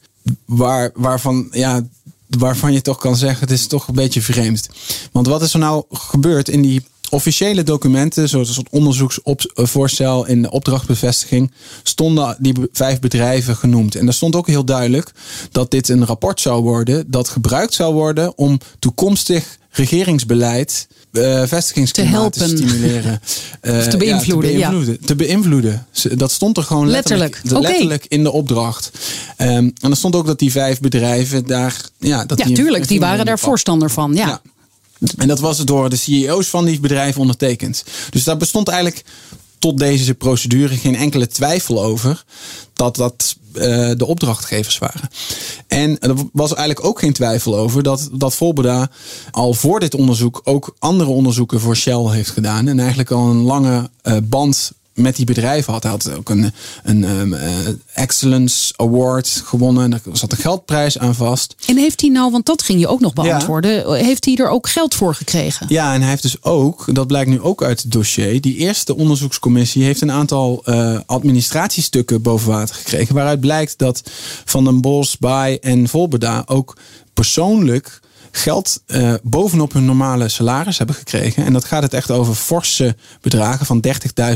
[0.45, 1.87] waar, waarvan, ja,
[2.27, 4.69] waarvan je toch kan zeggen, het is toch een beetje vreemd.
[5.11, 10.51] Want wat is er nou gebeurd in die officiële documenten, zoals het onderzoeksvoorstel in de
[10.51, 11.51] opdrachtbevestiging,
[11.83, 13.95] stonden die vijf bedrijven genoemd.
[13.95, 15.11] En daar stond ook heel duidelijk
[15.51, 22.33] dat dit een rapport zou worden dat gebruikt zou worden om toekomstig regeringsbeleid eh vestigingsklimaat
[22.33, 22.57] te, helpen.
[22.57, 23.21] stimuleren.
[23.61, 24.67] Eh, te beïnvloeden, Ja, ja.
[24.67, 25.05] te beïnvloeden.
[25.05, 25.85] Te beïnvloeden.
[26.17, 28.91] Dat stond er gewoon letterlijk, Letterlijk, in de opdracht.
[29.37, 31.75] Ehm, en er stond ook dat die vijf bedrijven daar...
[31.97, 34.13] Ja, dat Ja, die tuurlijk, die waren daar voorstander van.
[34.13, 34.27] Ja.
[34.27, 34.41] Ja.
[35.17, 37.83] En dat was door de CEO's van die bedrijven ondertekend.
[38.09, 39.05] Dus daar bestond eigenlijk
[39.59, 42.23] tot deze procedure geen enkele twijfel over
[42.73, 45.09] dat dat eh, de opdrachtgevers waren.
[45.67, 48.89] En er was eigenlijk ook geen twijfel over dat, dat Volbeda
[49.31, 52.67] al voor dit onderzoek ook andere onderzoeken voor Shell heeft gedaan.
[52.67, 55.83] En eigenlijk al een lange eh, band met die bedrijven had.
[55.83, 57.49] Hij had ook een, een ehm, eh,
[57.93, 59.89] Excellence Award gewonnen.
[59.89, 61.55] Daar zat een geldprijs aan vast.
[61.65, 64.69] En heeft hij nou, want dat ging je ook nog beantwoorden, heeft hij er ook
[64.69, 65.65] geld voor gekregen?
[65.69, 68.95] Ja, en hij heeft dus ook, dat blijkt nu ook uit het dossier, die eerste
[68.95, 73.15] onderzoekscommissie heeft een aantal eh, administratiestukken boven water gekregen.
[73.15, 74.01] Waaruit blijkt dat
[74.45, 76.77] Van den Bos, Baai en Volbeda ook
[77.13, 77.99] persoonlijk
[78.31, 81.45] geld eh, bovenop hun normale salaris hebben gekregen.
[81.45, 83.83] En dat gaat het echt over forse bedragen van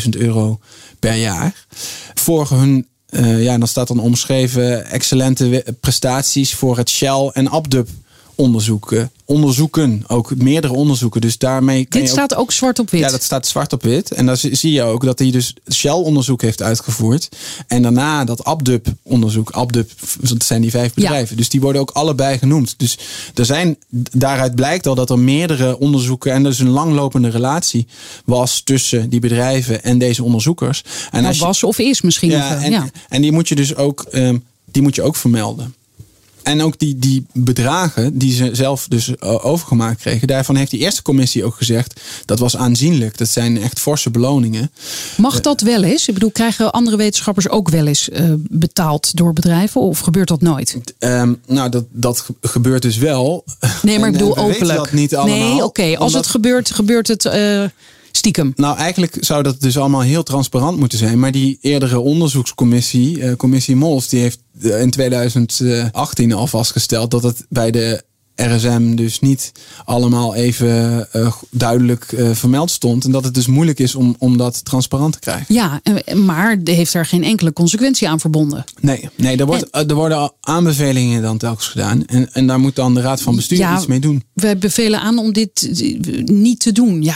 [0.04, 0.60] 30.000 euro
[1.00, 1.66] per jaar.
[2.14, 7.88] Voor hun, eh, ja, dan staat dan omschreven, excellente prestaties voor het Shell en Abdub
[8.36, 9.12] onderzoeken.
[9.26, 11.22] Onderzoeken, ook meerdere onderzoeken.
[11.22, 13.00] Dus daarmee kan Dit ook- staat ook zwart op wit.
[13.02, 14.12] ja, dat staat zwart op wit.
[14.12, 17.30] En dan zie je ook dat hij dus Shell-onderzoek heeft uitgevoerd.
[17.68, 19.52] En daarna dat Abdub-onderzoek.
[19.52, 19.92] Abdub,
[20.22, 21.38] dat zijn die vijf bedrijven.
[21.38, 22.74] Dus die worden ook allebei genoemd.
[22.78, 22.98] Dus
[23.36, 23.78] er zijn,
[24.12, 26.32] daaruit blijkt al dat er meerdere onderzoeken...
[26.32, 27.88] en dus een langlopende relatie
[28.26, 30.84] was tussen die bedrijven en deze onderzoekers.
[30.84, 32.90] En Nou, als je- was of is misschien ja, en, ja.
[33.10, 34.38] en die moet je dus ook, ehm,
[34.72, 35.76] die moet je ook vermelden.
[36.44, 40.80] En ook die, die bedragen die ze zelf dus eh, overgemaakt kregen, daarvan heeft die
[40.80, 43.18] eerste commissie ook gezegd dat was aanzienlijk.
[43.18, 44.72] Dat zijn echt forse beloningen.
[45.18, 46.08] Mag dat wel eens?
[46.08, 49.82] Ik bedoel, krijgen andere wetenschappers ook wel eens eh, betaald door bedrijven?
[49.82, 50.78] Of gebeurt dat nooit?
[51.00, 53.44] Ehm, nou, dat, dat ge- gebeurt dus wel.
[53.82, 54.78] Nee, maar En, ik eh, bedoel weten openlijk.
[54.80, 55.38] dat niet allemaal.
[55.54, 55.84] nee, oké.
[55.84, 57.64] Als omdat- het gebeurt, gebeurt het eh,
[58.18, 58.54] stiekem.
[58.56, 61.20] Nou, eigenlijk zou dat dus allemaal heel transparant moeten zijn.
[61.20, 67.24] Maar die eerdere onderzoekscommissie, eh, commissie Mols, die heeft eh, in 2018 al vastgesteld dat
[67.24, 68.04] het bij de
[68.36, 69.52] RSM dus niet
[69.86, 73.06] allemaal even eh, duidelijk vermeld stond.
[73.06, 75.54] En dat het dus moeilijk is om, om dat transparant te krijgen.
[75.54, 75.82] Ja,
[76.16, 78.64] maar heeft daar geen enkele consequentie aan verbonden.
[78.80, 82.06] Nee, nee er, wordt, er worden aanbevelingen dan telkens gedaan.
[82.06, 84.24] En, en daar moet dan de Raad van Bestuur Ja, iets mee doen.
[84.34, 85.70] Wij bevelen aan om dit
[86.26, 87.04] niet te doen.
[87.04, 87.16] Ja,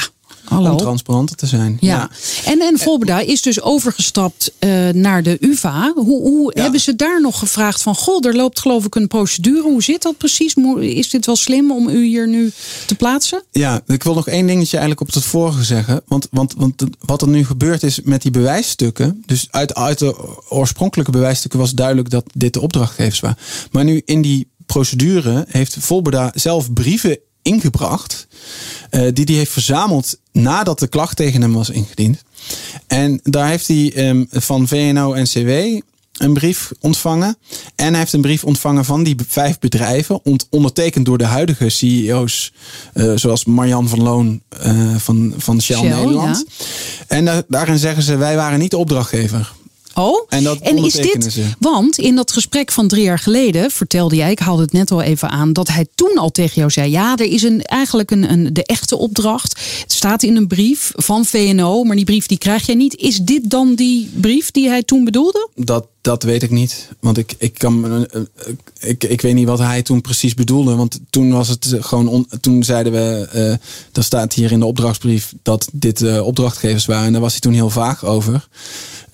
[0.50, 0.72] hallo.
[0.72, 1.78] Om transparanter te zijn.
[1.80, 2.10] Ja.
[2.46, 5.92] En, en Volbeda is dus overgestapt eh, naar de UvA.
[5.96, 6.62] Hoe, hoe Ja.
[6.62, 7.96] hebben ze daar nog gevraagd van...
[7.96, 9.62] goh, er loopt geloof ik een procedure.
[9.62, 10.54] Hoe zit dat precies?
[10.80, 12.52] Is dit wel slim om u hier nu
[12.86, 13.44] te plaatsen?
[13.52, 16.02] Ja, ik wil nog één dingetje eigenlijk op het vorige zeggen.
[16.08, 19.24] Want, want, want wat er nu gebeurd is met die bewijsstukken.
[19.26, 20.16] Dus uit, uit de
[20.50, 23.38] oorspronkelijke bewijsstukken was duidelijk dat dit de opdrachtgevers waren.
[23.72, 28.28] Maar nu in die procedure heeft Volberda zelf brieven ingebracht.
[28.90, 32.24] eh, die hij heeft verzameld nadat de klacht tegen hem was ingediend.
[32.88, 35.50] En daar heeft hij ehm, van VNO-NCW
[36.18, 37.38] een brief ontvangen.
[37.76, 40.20] En hij heeft een brief ontvangen van die vijf bedrijven.
[40.26, 42.54] ont- ondertekend door de huidige CEO's.
[42.94, 46.46] eh, zoals Marjan van Loon eh, van, van Shell, Shell, Nederland.
[47.08, 49.54] En da- daarin zeggen ze: wij waren niet de opdrachtgever.
[49.98, 51.34] Oh, En dat is dit.
[51.34, 51.44] ze.
[51.60, 55.02] Want in dat gesprek van drie jaar geleden vertelde jij, ik haalde het net al
[55.02, 58.32] even aan, dat hij toen al tegen jou zei: Ja, er is een, eigenlijk een,
[58.32, 59.60] een, de echte opdracht.
[59.82, 62.96] Het staat in een brief van VNO, maar die brief die krijg jij niet.
[62.96, 65.50] Is dit dan die brief die hij toen bedoelde?
[65.56, 66.90] Dat, dat weet ik niet.
[67.00, 68.22] Want ik, ik, kan, eh, eh,
[68.80, 70.76] ik, ik weet niet wat hij toen precies bedoelde.
[70.76, 72.08] Want toen was het gewoon.
[72.08, 73.28] On, toen zeiden we.
[73.32, 73.52] eh
[73.94, 77.06] er staat hier in de opdrachtsbrief dat dit eh, opdrachtgevers waren.
[77.06, 78.48] En daar was hij toen heel vaag over.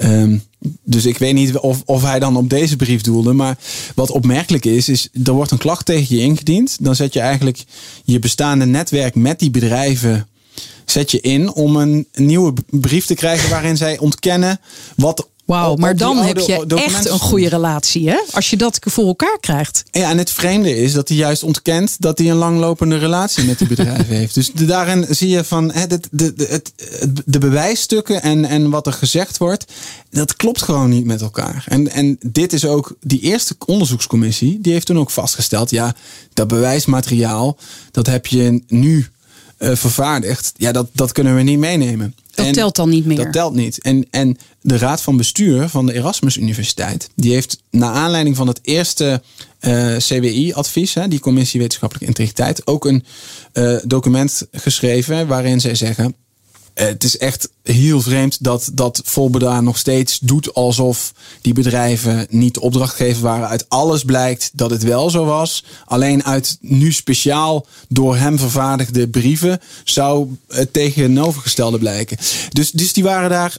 [0.04, 0.38] Ehm,
[0.84, 3.34] dus ik weet niet of, of hij dan op deze brief doelde.
[3.34, 3.58] Maar
[3.96, 6.78] wat opmerkelijk is, is er wordt een klacht tegen je ingediend.
[6.80, 7.64] Dan zet je eigenlijk
[8.04, 10.28] je bestaande netwerk met die bedrijven
[10.86, 14.60] zet je in om een nieuwe brief te krijgen waarin zij ontkennen
[14.96, 15.28] wat.
[15.46, 18.18] Wauw, maar dan heb je echt een goede relatie, hè?
[18.32, 19.84] Als je dat voor elkaar krijgt.
[19.92, 23.58] Ja, en het vreemde is dat hij juist ontkent dat hij een langlopende relatie met
[23.58, 24.34] die bedrijven heeft.
[24.34, 26.62] Dus de- daarin zie je van hè, de, de, de,
[27.26, 29.66] de bewijsstukken en, en wat er gezegd wordt,
[30.10, 31.66] dat klopt gewoon niet met elkaar.
[31.68, 35.96] En, en dit is ook die eerste onderzoekscommissie, die heeft toen ook vastgesteld, ja,
[36.34, 37.58] dat bewijsmateriaal,
[37.92, 39.08] dat heb je nu
[39.58, 40.54] eh, vervaardigd.
[40.58, 42.16] Ja, dat, dat kunnen we niet meenemen.
[42.36, 43.18] Dat En telt dan niet meer.
[43.18, 43.82] Dat telt niet.
[43.82, 48.48] En, en de Raad van Bestuur van de Erasmus Universiteit, die heeft naar aanleiding van
[48.48, 49.22] het eerste
[49.60, 53.04] eh, CWI-advies, die Commissie Wetenschappelijke Integriteit, ook een
[53.52, 56.16] eh, document geschreven waarin zij zeggen.
[56.74, 62.28] Eh, het is echt heel vreemd dat, dat Volbeda nog steeds doet alsof die bedrijven
[62.30, 63.48] niet opdrachtgever waren.
[63.48, 65.64] Uit alles blijkt dat het wel zo was.
[65.86, 72.18] Alleen uit nu speciaal door hem vervaardigde brieven zou het tegenovergestelde blijken.
[72.50, 73.58] Dus, dus die waren daar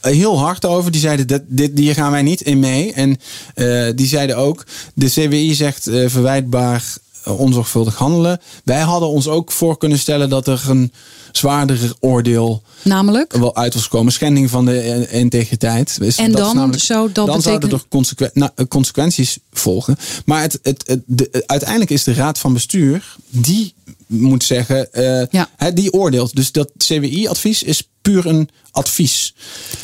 [0.00, 0.90] heel hard over.
[0.90, 2.92] Die zeiden, dat, dit, hier gaan wij niet in mee.
[2.92, 3.20] En
[3.54, 8.40] eh, die zeiden ook, de CWI zegt eh, verwijtbaar onzorgvuldig handelen.
[8.64, 10.92] Wij hadden ons ook voor kunnen stellen dat er een
[11.38, 13.32] zwaarder oordeel Namelijk?
[13.32, 14.12] wel uit was komen.
[14.12, 15.98] Schending van de eh, integriteit.
[16.00, 19.38] Is- En dat is dan namelijk- zou dat dan zouden er consequen- nou, eh, consequenties
[19.52, 19.96] volgen.
[20.24, 23.74] Maar het, het, het, de, eh, uiteindelijk is de raad van bestuur die
[24.06, 24.88] moet zeggen,
[25.30, 25.48] Ja.
[25.74, 26.36] die oordeelt.
[26.36, 29.34] Dus dat CWI-advies is puur een advies.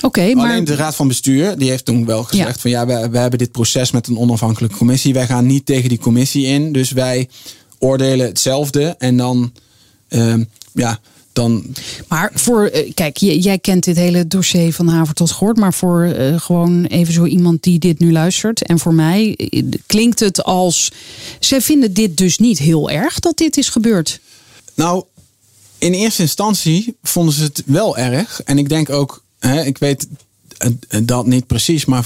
[0.03, 2.61] Oké, maar Alleen de raad van bestuur die heeft toen wel gezegd Ja.
[2.61, 5.13] van ja, we, we hebben dit proces met een onafhankelijke commissie.
[5.15, 6.73] Wij gaan niet tegen die commissie in.
[6.73, 7.29] Dus wij
[7.79, 8.95] oordelen hetzelfde.
[8.99, 9.53] En dan,
[10.09, 10.99] ehm, ja,
[11.35, 11.65] dan
[12.09, 15.57] Maar voor, eh, kijk, jij kent dit hele dossier van haver tot gort.
[15.57, 18.63] Maar voor eh, gewoon even zo iemand die dit nu luistert.
[18.63, 20.91] En voor mij eh, klinkt het als.
[21.41, 24.21] Zij vinden dit dus niet heel erg dat dit is gebeurd.
[24.75, 25.05] Nou,
[25.79, 28.43] in eerste instantie vonden ze het wel erg.
[28.43, 30.07] En ik denk ook, hè, ik weet
[31.03, 32.05] dat niet precies, maar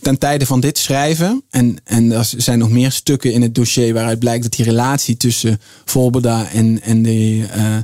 [0.00, 1.42] ten tijde van dit schrijven.
[1.50, 5.16] En, en er zijn nog meer stukken in het dossier waaruit blijkt dat die relatie
[5.16, 7.76] tussen Volbeda en, en de, eh,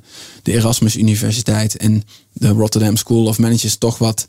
[0.42, 4.26] de Erasmus Universiteit en de Rotterdam School of Managers toch wat,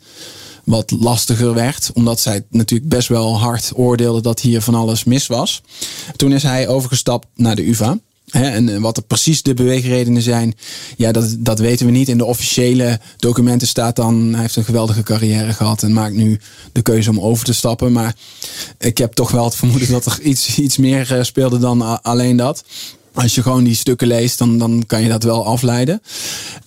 [0.63, 1.91] wat lastiger werd.
[1.93, 5.62] Omdat zij natuurlijk best wel hard oordeelden dat hier van alles mis was.
[6.15, 8.00] Toen is hij overgestapt naar de UvA.
[8.31, 10.55] En wat er precies de beweegredenen zijn,
[10.97, 12.09] ja, dat, dat weten we niet.
[12.09, 16.39] In de officiële documenten staat dan, hij heeft een geweldige carrière gehad en maakt nu
[16.71, 17.91] de keuze om over te stappen.
[17.91, 18.15] Maar
[18.77, 22.36] ik heb toch wel het vermoeden dat er iets, iets meer eh, speelde dan alleen
[22.36, 22.63] dat.
[23.13, 26.02] Als je gewoon die stukken leest, dan, dan kan je dat wel afleiden.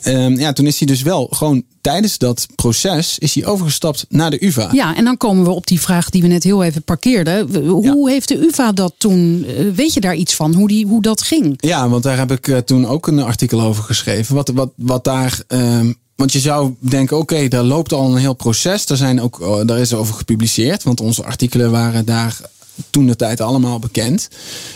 [0.02, 4.30] Ehm, ja, toen is hij dus wel gewoon tijdens dat proces is hij overgestapt naar
[4.30, 4.68] de UvA.
[4.72, 7.66] Ja, en dan komen we op die vraag die we net heel even parkeerden.
[7.66, 9.44] Hoe heeft de UvA dat toen?
[9.48, 10.54] eh, Weet je daar iets van?
[10.54, 11.54] Hoe, die, hoe dat ging?
[11.56, 14.34] Ja, want daar heb ik eh, toen ook een artikel over geschreven.
[14.34, 15.40] Wat, wat, wat daar.
[15.46, 18.86] ehm, want je zou denken, oké, daar loopt al een heel proces.
[18.86, 20.82] Daar, zijn ook, oh, daar is over gepubliceerd.
[20.82, 22.40] Want onze artikelen waren daar
[22.90, 24.28] toen de tijd allemaal bekend.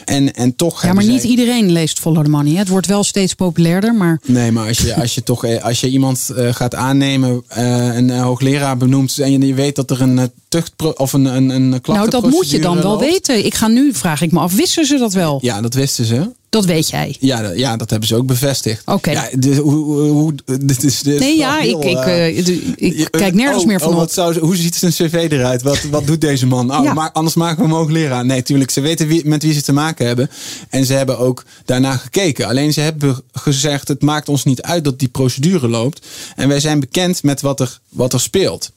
[0.04, 0.82] En, en toch.
[0.82, 2.52] Ja, maar niet zij- iedereen leest Follow the Money.
[2.52, 2.58] hè.
[2.58, 5.80] Het wordt wel steeds populairder, maar Nee, maar als je, als je toch eh, als
[5.80, 10.30] je iemand eh, gaat aannemen, eh, een hoogleraar benoemt en je, weet dat er een
[10.50, 13.44] tucht of een, een, een nou, dat moet je dan wel weten.
[13.44, 15.38] Ik ga nu, vraag ik me af, wisten ze dat wel?
[15.42, 16.30] Ja, dat wisten ze.
[16.50, 17.16] Dat weet jij.
[17.20, 18.82] Ja, dat, ja, dat hebben ze ook bevestigd.
[18.86, 19.10] Oké.
[19.10, 23.08] Ja, dus, hoe, hoe, dit is, dit Nee, ja, heel, ik, ik, eh, eh, ik,
[23.10, 25.62] kijk nergens oh, meer van oh, wat zou, hoe ziet zijn cv eruit?
[25.62, 26.76] Wat, wat doet deze man?
[26.76, 26.92] Oh, Ja.
[26.92, 28.24] maar anders maken we hem ook leraar.
[28.24, 28.70] Nee, tuurlijk.
[28.70, 30.30] Ze weten wie, met wie ze te maken hebben.
[30.68, 32.46] En ze hebben ook daarna gekeken.
[32.46, 36.06] Alleen ze hebben gezegd: het maakt ons niet uit dat die procedure loopt.
[36.36, 38.70] En wij zijn bekend met wat er, wat er speelt.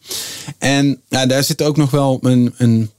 [0.57, 2.53] En daar zit ook nog wel een.
[2.57, 2.91] een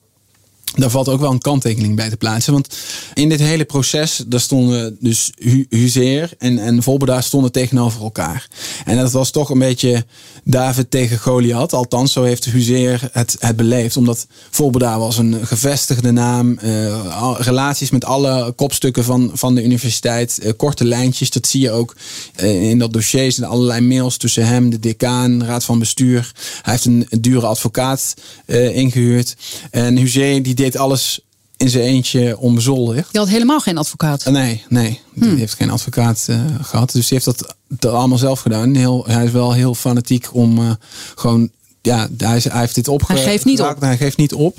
[0.74, 2.52] daar valt ook wel een kanttekening bij te plaatsen.
[2.52, 2.76] Want
[3.14, 8.48] in dit hele proces, daar stonden dus Hu- Huzeer en, en Volbeda stonden tegenover elkaar.
[8.84, 10.04] En dat was toch een beetje
[10.44, 11.72] David tegen Goliath.
[11.72, 13.96] Althans, zo heeft Huzeer het, het beleefd.
[13.96, 16.58] Omdat Volbeda was een gevestigde naam.
[16.58, 20.38] eh, relaties met alle kopstukken van, van de universiteit.
[20.38, 21.96] eh, korte lijntjes, dat zie je ook
[22.34, 23.24] eh, in dat dossier.
[23.24, 26.32] Er zijn allerlei mails tussen hem, de decaan, de raad van bestuur.
[26.62, 28.14] Hij heeft een, dure advocaat
[28.46, 29.36] eh, ingehuurd.
[29.70, 31.20] En Huzeer die deed alles
[31.56, 33.08] in zijn eentje onbezoldigd.
[33.12, 34.22] Je had helemaal geen advocaat.
[34.22, 35.00] Eh, Nee, nee.
[35.14, 36.92] Die heeft geen advocaat eh, gehad.
[36.92, 38.74] Dus die heeft dat, dat allemaal zelf gedaan.
[38.74, 40.70] Heel, hij is wel heel fanatiek om eh,
[41.14, 41.50] gewoon
[41.82, 43.80] ja, hij, hij heeft dit opge- Hij geeft niet op.
[43.80, 44.58] Hij geeft niet op.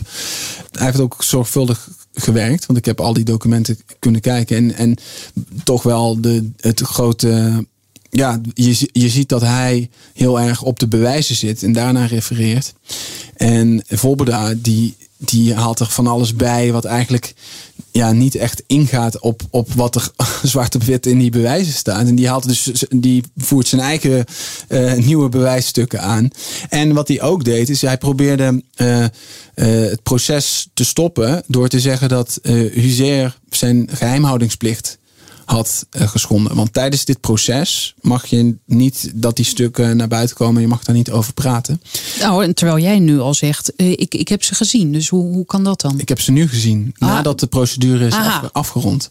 [0.71, 2.65] Hij heeft ook zorgvuldig gewerkt.
[2.65, 4.57] Want ik heb al die documenten kunnen kijken.
[4.57, 4.97] En, en
[5.63, 7.65] toch wel de, het grote
[8.09, 12.73] ja, je, je ziet dat hij heel erg op de bewijzen zit en daarna refereert.
[13.35, 17.33] En Volberda, die, die haalt er van alles bij wat eigenlijk
[17.91, 20.09] ja, niet echt ingaat op, op wat er
[20.43, 22.07] zwart op wit in die bewijzen staat.
[22.07, 24.25] En die, haalt dus, die voert zijn eigen
[24.67, 26.29] eh, nieuwe bewijsstukken aan.
[26.69, 29.09] En wat hij ook deed, is hij probeerde eh, eh,
[29.89, 32.39] het proces te stoppen door te zeggen dat
[32.73, 34.97] Huzer zijn geheimhoudingsplicht
[35.45, 36.55] had eh, geschonden.
[36.55, 40.61] Want tijdens dit proces mag je niet dat die stukken naar buiten komen.
[40.61, 41.81] Je mag daar niet over praten.
[42.19, 44.91] Nou, en terwijl jij nu al zegt, eh, ik, ik heb ze gezien.
[44.91, 45.99] Dus hoe, hoe kan dat dan?
[45.99, 47.09] Ik heb ze nu gezien, Ah.
[47.09, 48.15] nadat de procedure is
[48.51, 49.09] afgerond.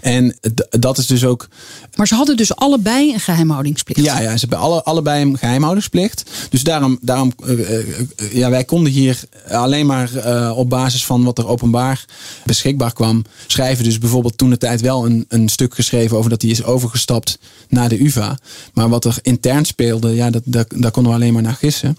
[0.00, 0.36] En
[0.70, 1.48] dat is dus ook
[1.96, 4.00] Maar ze hadden dus allebei een geheimhoudingsplicht.
[4.00, 6.30] Ja, ja ze hebben alle, allebei een geheimhoudingsplicht.
[6.50, 10.10] Dus daarom, daarom eh, ja, wij konden hier alleen maar
[10.54, 12.04] op basis van wat er openbaar
[12.44, 13.84] beschikbaar kwam, schrijven.
[13.84, 17.38] Dus bijvoorbeeld toen de tijd wel een, een stuk geschreven over dat hij is overgestapt
[17.68, 18.38] naar de UVA.
[18.72, 21.98] Maar wat er intern speelde, ja, dat, dat, daar konden we alleen maar naar gissen.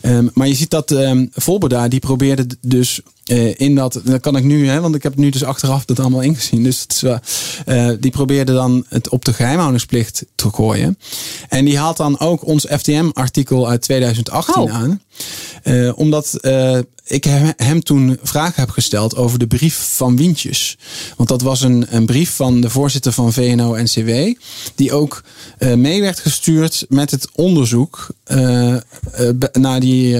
[0.00, 4.36] Ehm, maar je ziet dat ehm Volberda, die probeerde dus eh, in dat, dat kan
[4.36, 6.62] ik nu, hè, want ik heb nu dus achteraf dat allemaal ingezien.
[6.62, 7.02] Dus het is,
[7.64, 10.98] eh, die probeerde dan het op de geheimhoudingsplicht te gooien.
[11.48, 14.74] En die haalt dan ook ons FTM-artikel uit 2018 Oh.
[14.74, 15.02] aan.
[15.62, 16.38] Eh, omdat
[17.06, 20.78] ik hem, hem toen vragen heb gesteld over de brief van Wientjes.
[21.16, 24.34] Want dat was een, een brief van de voorzitter van VNO-NCW.
[24.74, 25.22] Die ook
[25.76, 28.06] mee werd gestuurd met het onderzoek
[29.52, 30.16] naar, die,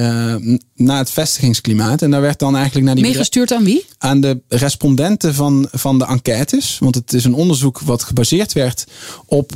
[0.74, 2.02] naar het vestigingsklimaat.
[2.02, 3.85] En daar werd dan eigenlijk naar die Meegestuurd aan wie?
[3.98, 6.76] aan de respondenten van, van de enquêtes.
[6.80, 8.85] Want het is een onderzoek wat gebaseerd werd
[9.26, 9.52] op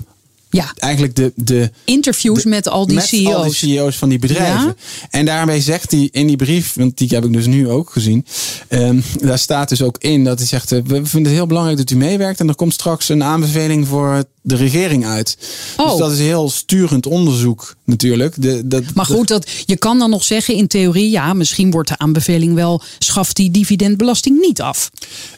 [0.50, 3.34] Ja, eigenlijk de, de, interviews met al die met CEO's.
[3.34, 4.66] al die CEO's van die bedrijven.
[4.66, 4.74] Ja?
[5.10, 8.26] En daarmee zegt hij in die brief, want die heb ik dus nu ook gezien.
[8.68, 11.78] ehm, daar staat dus ook in dat hij zegt: eh, We vinden het heel belangrijk
[11.78, 12.40] dat u meewerkt.
[12.40, 15.36] En er komt straks een aanbeveling voor de regering uit.
[15.76, 15.90] Oh.
[15.90, 18.34] Dus dat is heel sturend onderzoek natuurlijk.
[18.42, 21.88] De, dat, Maar goed, dat, je kan dan nog zeggen in theorie, ja, misschien wordt
[21.88, 24.90] de aanbeveling wel, schaf die dividendbelasting niet af.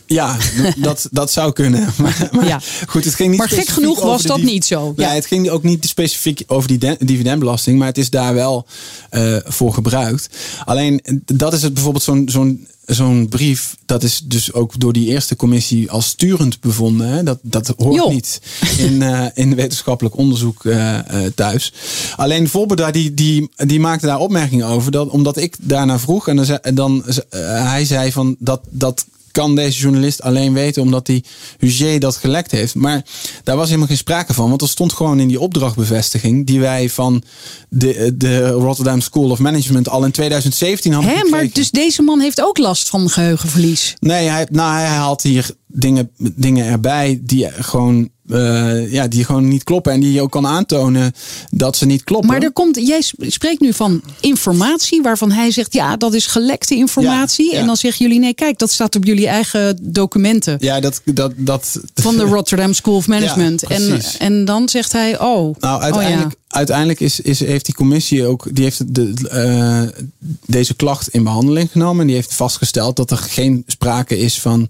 [0.07, 0.37] Ja,
[0.77, 1.89] dat, dat zou kunnen.
[1.99, 2.61] Maar, maar Ja.
[2.89, 4.93] goed, het ging niet Maar gek genoeg was dat niet zo.
[4.97, 8.67] Ja, het ging ook niet specifiek over die den- dividendbelasting, maar het is daar wel
[9.11, 10.29] eh, voor gebruikt.
[10.65, 15.07] Alleen dat is het bijvoorbeeld zo'n zo'n zo'n brief, dat is dus ook door die
[15.07, 17.09] eerste commissie als sturend bevonden.
[17.09, 17.23] Hè?
[17.23, 18.41] Dat, dat hoort niet
[18.79, 21.73] in, eh, in wetenschappelijk onderzoek eh, eh, thuis.
[22.17, 26.37] Alleen Volberda die, die, die maakte daar opmerkingen over, dat, omdat ik daarna vroeg en
[26.37, 31.25] dan, en dan hij zei van dat, dat kan deze journalist alleen weten omdat die
[31.59, 32.75] Huger dat gelekt heeft.
[32.75, 33.05] Maar
[33.45, 34.49] daar was helemaal geen sprake van.
[34.49, 37.23] Want er stond gewoon in die opdrachtbevestiging die wij van
[37.69, 42.21] de, de Rotterdam School of Management al in 2017 hadden Hè, maar dus deze man
[42.21, 43.95] heeft ook last van geheugenverlies.
[44.01, 49.49] Nee, hij, nou, hij haalt hier dingen, dingen erbij die gewoon, eh, ja, die gewoon
[49.49, 49.93] niet kloppen.
[49.93, 51.13] En die je ook kan aantonen
[51.51, 52.31] dat ze niet kloppen.
[52.31, 56.75] Maar er komt, jij spreekt nu van informatie waarvan hij zegt, ja, dat is gelekte
[56.75, 57.47] informatie.
[57.47, 57.61] Ja, ja.
[57.61, 60.57] En dan zeggen jullie, nee, kijk, dat staat op jullie eigen documenten.
[60.61, 63.61] ja, dat, dat, dat, Van de Rotterdam School of Management.
[63.61, 65.57] Ja, en, en dan zegt hij, oh.
[65.59, 66.57] Nou, uiteindelijk, oh ja.
[66.57, 70.03] uiteindelijk is, is, heeft die commissie ook die heeft de, eh,
[70.47, 72.01] deze klacht in behandeling genomen.
[72.01, 74.69] En die heeft vastgesteld dat er geen sprake is van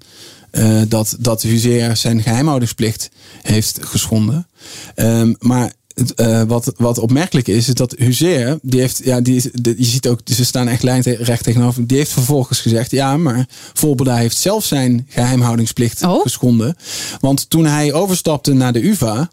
[0.51, 3.11] eh, dat, dat Huzer zijn geheimhoudingsplicht
[3.43, 4.47] heeft geschonden.
[4.95, 9.51] Ehm, maar het, eh, wat, wat opmerkelijk is, is dat Huzer, die heeft, ja, die,
[9.53, 13.47] de- je ziet ook, ze staan echt lijnrecht tegenover, die heeft vervolgens gezegd, ja, maar
[13.75, 16.23] Volberda heeft zelf zijn geheimhoudingsplicht Oh?
[16.23, 16.77] geschonden.
[17.21, 19.31] Want toen hij overstapte naar de UvA,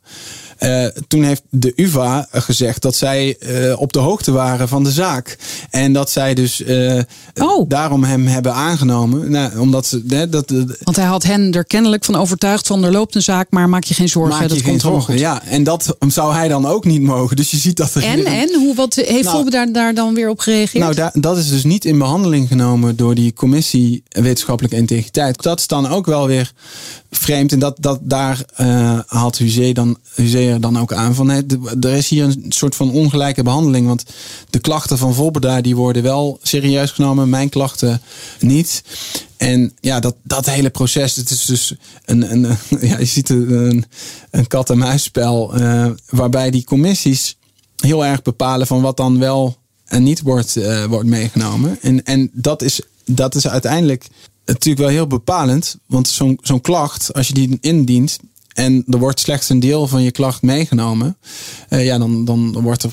[0.58, 4.92] eh, toen heeft de UvA gezegd dat zij eh, op de hoogte waren van de
[4.92, 5.38] zaak.
[5.70, 6.64] En dat zij dus
[7.42, 7.70] Oh.
[7.70, 9.32] daarom hem hebben aangenomen.
[9.32, 10.04] Nou, omdat ze.
[10.08, 10.50] hè, dat,
[10.84, 13.84] Want hij had hen er kennelijk van overtuigd van er loopt een zaak, maar maak
[13.84, 15.04] je geen zorgen, maak je dat geen komt zorgen.
[15.14, 15.20] goed.
[15.20, 17.36] Ja, en dat zou hij dan ook niet mogen.
[17.36, 18.04] Dus je ziet dat er.
[18.04, 20.84] En, en hoe, wat heeft Nou, Volbe daar, daar dan weer op gereageerd?
[20.84, 25.42] Nou, da- dat is dus niet in behandeling genomen door die commissie wetenschappelijke integriteit.
[25.44, 26.52] Dat is dan ook wel weer
[27.12, 27.52] vreemd.
[27.52, 28.42] En dat, dat, daar
[29.08, 29.98] haalt Huzer dan,
[30.48, 31.28] Huzer dan ook aan van.
[31.28, 33.88] De- er is hier een soort van ongelijke behandeling.
[33.88, 34.04] Want
[34.50, 37.30] de klachten van Volberda die worden wel serieus genomen.
[37.30, 38.02] Mijn klachten
[38.40, 38.84] niet.
[39.38, 41.74] En ja, dat, dat hele proces, het is dus
[42.06, 42.58] een, een,
[42.90, 43.86] ja, je ziet een,
[44.32, 45.54] een kat-en-muisspel.
[45.54, 47.38] eh, waarbij die commissies
[47.76, 51.78] heel erg bepalen van wat dan wel en niet wordt, eh, wordt meegenomen.
[51.82, 54.08] En, en dat, is, dat is uiteindelijk
[54.46, 55.78] natuurlijk wel heel bepalend.
[55.86, 58.18] Want zo'n zo'n klacht, als je die indient
[58.58, 61.18] en er wordt slechts een deel van je klacht meegenomen,
[61.70, 62.92] uh, ja, dan, dan wordt er.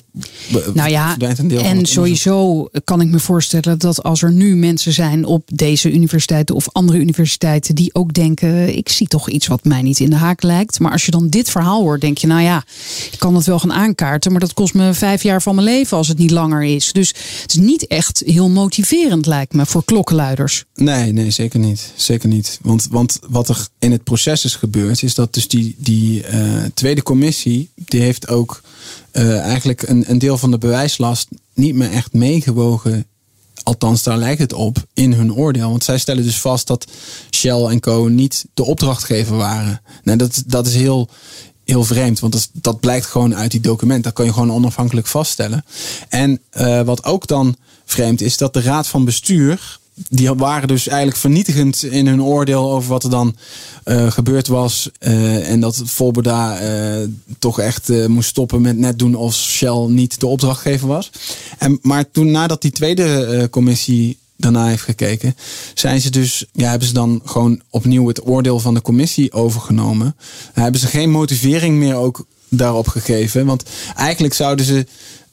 [0.75, 4.93] Nou ja, een deel en sowieso kan ik me voorstellen dat als er nu mensen
[4.93, 9.65] zijn op deze universiteiten of andere universiteiten die ook denken: ik zie toch iets wat
[9.65, 10.81] mij niet in de haak lijkt.
[10.81, 12.65] Maar als je dan dit verhaal hoort, denk je: nou ja,
[13.13, 15.97] ik kan het wel gaan aankaarten, maar dat kost me vijf jaar van mijn leven
[15.97, 16.93] als het niet langer is.
[16.93, 17.09] Dus
[17.43, 20.65] het is niet echt heel motiverend, lijkt me, voor klokkenluiders.
[20.75, 21.93] Nee, nee, zeker niet.
[21.95, 22.59] Zeker niet.
[22.63, 26.65] Want, want wat er in het proces is gebeurd, is dat dus die, die uh,
[26.75, 28.61] tweede commissie, die heeft ook
[29.13, 33.07] uh, eigenlijk een, een deel van de bewijslast niet meer echt meegewogen.
[33.63, 35.71] Althans, daar lijkt het op in hun oordeel.
[35.71, 36.87] Want zij stellen dus vast dat
[37.35, 38.09] Shell en Co.
[38.09, 39.81] niet de opdrachtgever waren.
[40.03, 41.09] Nou, dat, dat is heel,
[41.65, 44.05] heel vreemd, want dat, dat blijkt gewoon uit die document.
[44.05, 45.65] Dat kan je gewoon onafhankelijk vaststellen.
[46.09, 50.87] En uh, wat ook dan vreemd is, dat de raad van bestuur die waren dus
[50.89, 53.37] eigenlijk vernietigend in hun oordeel over wat er dan
[53.85, 54.91] uh, gebeurd was.
[55.01, 60.21] Uh, en dat Volberda uh, toch echt moest stoppen met net doen als Shell niet
[60.21, 61.11] de opdrachtgever was.
[61.59, 65.37] En, maar toen nadat die tweede commissie daarna heeft gekeken,
[65.75, 70.17] zijn ze dus, ja, hebben ze dan gewoon opnieuw het oordeel van de commissie overgenomen.
[70.53, 73.47] hebben ze geen motivering meer ook daarop gegeven.
[73.47, 73.63] Want
[73.97, 74.87] eigenlijk zouden ze.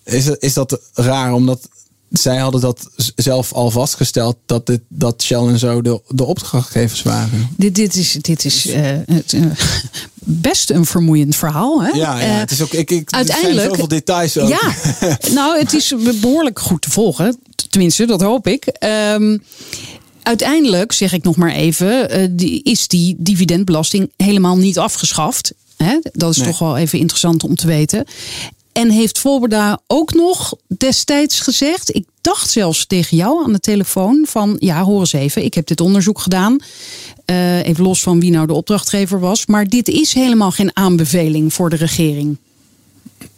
[0.04, 1.70] Is, is dat raar, omdat
[2.12, 7.02] zij hadden dat zelf al vastgesteld dat, dit, dat Shell en zo de, de opdrachtgevers
[7.02, 7.50] waren.
[7.58, 9.46] Dit, dit is, dit is uh, het, uh,
[10.24, 11.84] best een vermoeiend verhaal.
[11.84, 11.90] Hè?
[11.90, 12.74] Ja, ja het is ook.
[12.74, 13.64] Ik, ik, uiteindelijk.
[13.64, 14.50] Er zoveel details ook.
[14.50, 14.74] Ja,
[15.34, 17.38] nou, het is behoorlijk goed te volgen.
[17.70, 18.78] Tenminste, dat hoop ik.
[19.14, 19.44] Um,
[20.24, 25.54] uiteindelijk, zeg ik nog maar even, die, is die dividendbelasting helemaal niet afgeschaft.
[26.12, 26.48] Dat is nee.
[26.48, 28.06] toch wel even interessant om te weten.
[28.82, 34.26] En heeft Volberda ook nog destijds gezegd, ik dacht zelfs tegen jou aan de telefoon
[34.28, 36.58] van ja, hoor eens even, ik heb dit onderzoek gedaan.
[37.26, 39.46] Uh, even los van wie nou de opdrachtgever was.
[39.46, 42.38] Maar dit is helemaal geen aanbeveling voor de regering.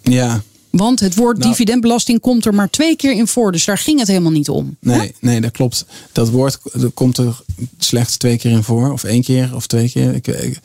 [0.01, 0.43] Ja.
[0.69, 3.51] Want het woord nou, dividendbelasting komt er maar twee keer in voor.
[3.51, 4.77] Dus daar ging het helemaal niet om.
[4.79, 5.85] Nee, nee dat klopt.
[6.11, 6.59] Dat woord
[6.93, 7.41] komt er
[7.77, 8.91] slechts twee keer in voor.
[8.91, 10.13] Of één keer of twee keer.
[10.15, 10.59] Ik, ik,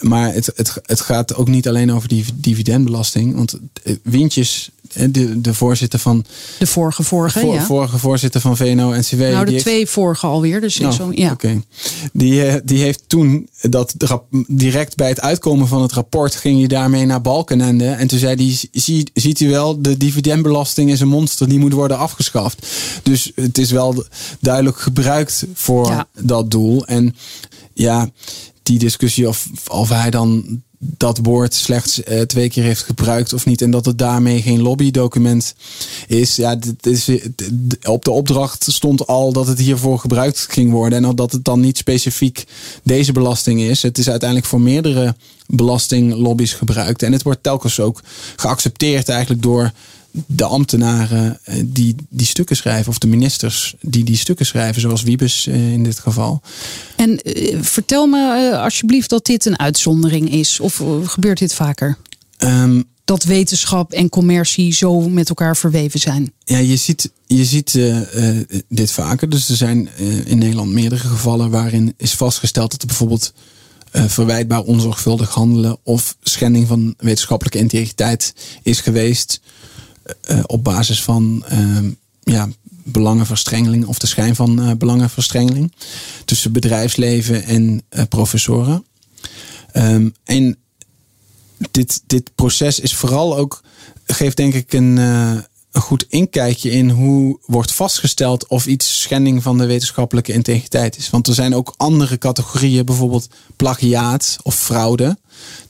[0.00, 3.34] maar het, het, het gaat ook niet alleen over die dividendbelasting.
[3.34, 6.24] Want eh, Wintjes, de, de voorzitter van.
[6.58, 7.64] De vorige vorige, ja.
[7.64, 9.20] vorige voorzitter van VNO-NCW.
[9.20, 10.60] Nou, de twee vorige alweer.
[10.60, 11.30] Dus oh, zo, ja.
[11.32, 11.62] Oké.
[12.12, 13.94] Die, eh, die heeft toen, dat
[14.46, 17.88] direct bij het uitkomen van het rapport, ging je daarmee naar Balkenende.
[17.88, 21.72] En toen zei hij: zie, Ziet u wel, de dividendbelasting is een monster, die moet
[21.72, 22.66] worden afgeschaft.
[23.02, 24.04] Dus het is wel
[24.40, 26.86] duidelijk gebruikt voor dat doel.
[26.86, 27.16] En
[27.74, 28.10] ja,
[28.70, 33.46] die discussie of, of hij dan dat woord slechts uh, twee keer heeft gebruikt of
[33.46, 33.62] niet.
[33.62, 35.54] En dat het daarmee geen lobbydocument
[36.06, 36.36] is.
[36.36, 37.10] Ja, dit is,
[37.82, 41.04] op de opdracht stond al dat het hiervoor gebruikt ging worden.
[41.04, 42.44] En dat het dan niet specifiek
[42.82, 43.82] deze belasting is.
[43.82, 45.14] Het is uiteindelijk voor meerdere
[45.46, 47.02] belastinglobby's gebruikt.
[47.02, 48.02] En het wordt telkens ook
[48.36, 49.72] geaccepteerd eigenlijk door
[50.26, 55.02] de ambtenaren eh, die die stukken schrijven, of de ministers die die stukken schrijven, zoals
[55.02, 56.40] Wiebes eh, in dit geval.
[56.96, 61.98] En eh, vertel me alsjeblieft dat dit een uitzondering is, of gebeurt dit vaker?
[62.38, 66.32] Um, dat wetenschap en commercie zo met elkaar verweven zijn.
[66.44, 69.28] Ja, je ziet, je ziet uh, uh, dit vaker.
[69.28, 73.32] Dus er zijn uh, in Nederland meerdere gevallen waarin is vastgesteld dat er bijvoorbeeld
[73.92, 79.40] verwijtbaar onzorgvuldig handelen of schending van wetenschappelijke integriteit is geweest.
[80.30, 81.78] Uh, op basis van uh,
[82.20, 85.72] ja, belangenverstrengeling of de schijn van uh, belangenverstrengeling
[86.24, 88.84] tussen bedrijfsleven en professoren.
[89.72, 90.56] Um, en
[91.70, 93.62] dit, dit proces is vooral ook,
[94.06, 99.58] geeft denk ik een, een goed inkijkje in hoe wordt vastgesteld of iets schending van
[99.58, 101.10] de wetenschappelijke integriteit is.
[101.10, 105.18] Want er zijn ook andere categorieën, bijvoorbeeld plagiaat of fraude.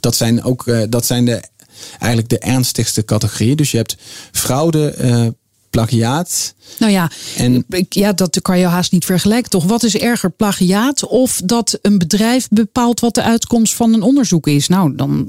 [0.00, 1.42] Dat zijn ook dat zijn de
[1.90, 3.56] eigenlijk de ernstigste categorie.
[3.56, 3.96] Dus je hebt
[4.32, 5.26] fraude, uh,
[5.70, 6.54] plagiaat.
[6.78, 9.64] Nou ja, en, ja, dat kan je haast niet vergelijken, toch?
[9.64, 14.46] Wat is erger, plagiaat of dat een bedrijf bepaalt wat de uitkomst van een onderzoek
[14.46, 14.68] is?
[14.68, 15.26] Nou, dan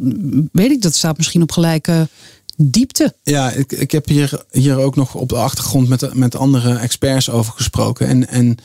[0.51, 2.07] weet ik dat staat misschien op gelijke
[2.57, 3.15] diepte.
[3.23, 7.29] Ja, ik, ik heb hier, hier ook nog op de achtergrond met, met andere experts
[7.29, 8.07] over gesproken.
[8.07, 8.57] En, en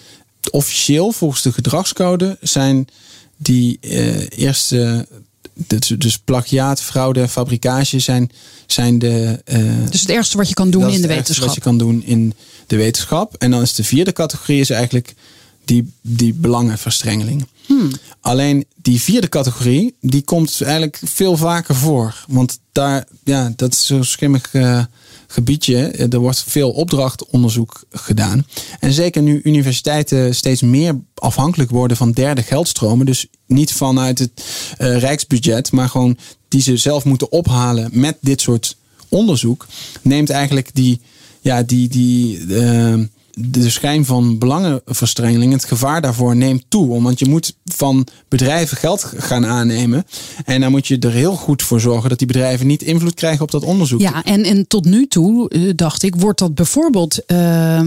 [0.50, 2.88] officieel, volgens de gedragscode, zijn
[3.36, 5.06] die uh, eerste
[5.56, 8.30] dus, dus plagiaat, fraude, fabricage zijn,
[8.66, 9.42] zijn de.
[9.44, 11.46] Uh, dus het ergste wat je kan doen in de wetenschap.
[11.46, 12.34] Wat je kan doen in
[12.66, 13.34] de wetenschap.
[13.34, 15.14] En dan is de vierde categorie is eigenlijk
[15.64, 17.46] die, die belangenverstrengeling.
[17.66, 17.90] Hmm.
[18.20, 22.24] Alleen die vierde categorie, die komt eigenlijk veel vaker voor.
[22.28, 24.84] Want daar, ja, dat is zo schimmig uh,
[25.26, 25.86] gebiedje.
[25.86, 28.46] Er wordt veel opdrachtonderzoek gedaan.
[28.80, 33.06] En zeker nu universiteiten steeds meer afhankelijk worden van derde geldstromen.
[33.06, 34.30] Dus niet vanuit het
[34.78, 36.16] uh, rijksbudget, maar gewoon
[36.48, 38.76] die ze zelf moeten ophalen met dit soort
[39.08, 39.66] onderzoek.
[40.02, 41.00] Neemt eigenlijk die,
[41.40, 42.94] ja, die, die, uh,
[43.38, 47.02] de schijn van belangenverstrengeling, het gevaar daarvoor neemt toe.
[47.02, 50.06] Want je moet van bedrijven geld gaan aannemen.
[50.44, 53.42] En dan moet je er heel goed voor zorgen dat die bedrijven niet invloed krijgen
[53.42, 54.00] op dat onderzoek.
[54.00, 57.22] Ja, en, en tot nu toe, eh, dacht ik, wordt dat bijvoorbeeld.
[57.26, 57.80] Uh,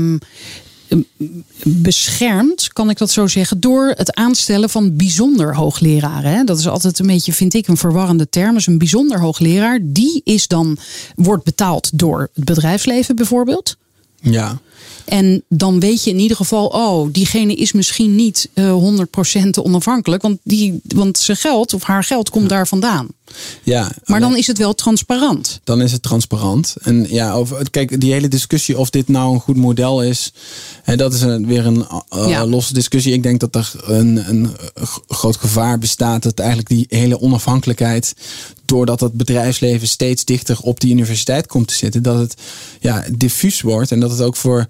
[1.64, 6.46] beschermd, kan ik dat zo zeggen, door het aanstellen van bijzonder hoogleraren.
[6.46, 8.54] Dat is altijd een beetje, vind ik, een verwarrende term.
[8.54, 10.78] Dus een bijzonder hoogleraar, die is dan,
[11.16, 13.78] wordt betaald door het bedrijfsleven bijvoorbeeld.
[14.22, 14.60] Ja.
[15.10, 19.06] En dan weet je in ieder geval, oh, diegene is misschien niet uh, eh,
[19.46, 23.08] 100% onafhankelijk, want, die, want zijn geld of haar geld komt daar vandaan.
[23.64, 25.60] Ja, maar dan is het wel transparant.
[25.64, 26.76] Dan is het transparant.
[26.82, 30.34] En ja, over, kijk, die hele discussie of dit nou een goed model is,
[30.84, 31.86] hè, dat is een, weer een
[32.16, 33.14] uh, losse discussie.
[33.14, 34.50] Ik denk dat er een, een
[35.08, 38.14] groot gevaar bestaat dat eigenlijk die hele onafhankelijkheid,
[38.66, 42.36] doordat het bedrijfsleven steeds dichter op die universiteit komt te zitten, dat het
[42.80, 44.68] ja, diffuus wordt en dat het ook voor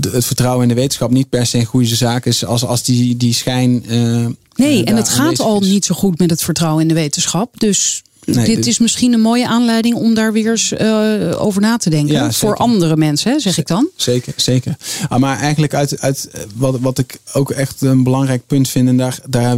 [0.00, 3.16] het vertrouwen in de wetenschap niet per se een goede zaak is als, als die,
[3.16, 3.84] die schijn.
[3.92, 4.26] Uh,
[4.56, 7.60] nee, en het gaat al niet zo goed met het vertrouwen in de wetenschap.
[7.60, 11.90] Dus dit is misschien een mooie aanleiding om daar weer eens uh, over na te
[11.90, 12.14] denken.
[12.14, 13.88] Ja, voor andere mensen, hè, zeg ik dan.
[13.96, 14.76] Zeker, zeker.
[15.08, 18.96] Ah, maar eigenlijk uit, uit wat, wat ik ook echt een belangrijk punt vind, en
[18.96, 19.56] daar, daar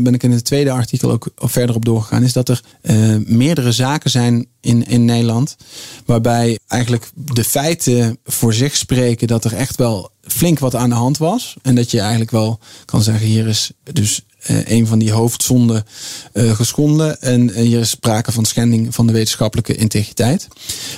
[0.00, 3.72] ben ik in het tweede artikel ook verder op doorgegaan, is dat er uh, meerdere
[3.72, 5.56] zaken zijn in, in Nederland.
[6.04, 10.94] Waarbij eigenlijk de feiten voor zich spreken dat er echt wel flink wat aan de
[10.94, 11.56] hand was.
[11.62, 15.84] En dat je eigenlijk wel kan zeggen, hier is dus een van die hoofdzonden
[16.32, 17.20] uh, geschonden.
[17.20, 20.48] En hier is sprake van schending van de wetenschappelijke integriteit.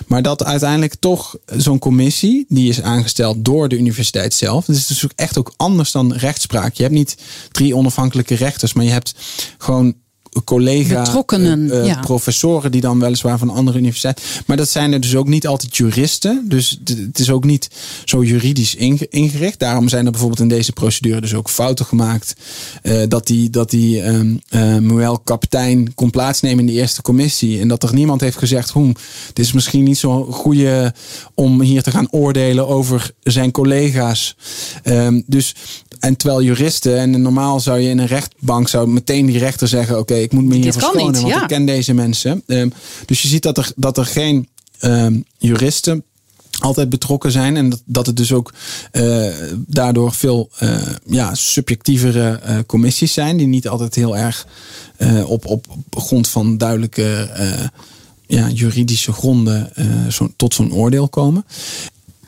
[0.06, 4.64] Maar dat uiteindelijk toch zo'n commissie, die is aangesteld door de universiteit zelf.
[4.64, 6.74] Dat is dus echt ook anders dan rechtspraak.
[6.74, 7.16] Je hebt niet
[7.52, 9.14] drie onafhankelijke rechters, maar je hebt
[9.58, 9.94] gewoon
[10.44, 12.00] collega Betrokkenen, uh, ja.
[12.00, 14.24] professoren die dan weliswaar van andere universiteiten.
[14.46, 16.44] Maar dat zijn er dus ook niet altijd juristen.
[16.48, 17.70] Dus het is ook niet
[18.04, 18.74] zo juridisch
[19.08, 19.58] ingericht.
[19.58, 22.34] Daarom zijn er bijvoorbeeld in deze procedure dus ook fouten gemaakt.
[22.82, 27.60] Uh, dat die, dat die um, uh, Muel kapitein kon plaatsnemen in de eerste commissie.
[27.60, 28.88] En dat er niemand heeft gezegd, hoe,
[29.26, 30.94] het is misschien niet zo'n goede
[31.34, 34.36] om hier te gaan oordelen over zijn collega's.
[34.84, 35.54] Um, dus
[36.00, 39.98] en terwijl juristen, en normaal zou je in een rechtbank zou meteen die rechter zeggen:
[39.98, 41.42] Oké, ik moet me hier verschonen, niet, want ja.
[41.42, 42.42] ik ken deze mensen.
[42.46, 42.72] Um,
[43.06, 44.48] dus je ziet dat er, dat er geen
[44.80, 46.04] um, juristen
[46.60, 47.56] altijd betrokken zijn.
[47.56, 48.52] En dat, dat het dus ook
[48.92, 54.46] uh, daardoor veel uh, ja, subjectievere uh, commissies zijn, die niet altijd heel erg
[55.26, 57.30] op, op grond van duidelijke
[58.26, 59.72] ja, juridische gronden
[60.12, 61.44] zo, tot zo'n oordeel komen.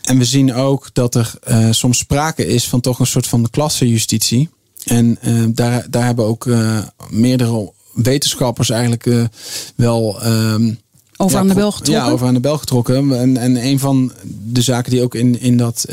[0.02, 1.34] En we zien ook dat er
[1.70, 4.48] soms sprake is van toch een soort van klassenjustitie.
[4.84, 5.18] En
[5.54, 6.48] daar, daar hebben ook
[7.10, 9.28] meerdere wetenschappers eigenlijk
[9.74, 10.26] wel.
[10.26, 10.78] Um,
[11.16, 12.04] over ja, aan de bel getrokken?
[12.04, 13.18] Ja, over aan de bel getrokken.
[13.18, 14.12] En, en een van
[14.44, 15.86] de zaken die ook in, in dat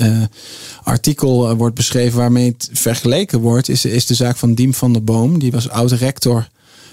[0.84, 5.04] artikel wordt beschreven, waarmee het vergeleken wordt, is, is de zaak van Diem van der
[5.04, 5.40] Boom.
[5.40, 6.48] Die was oud-rector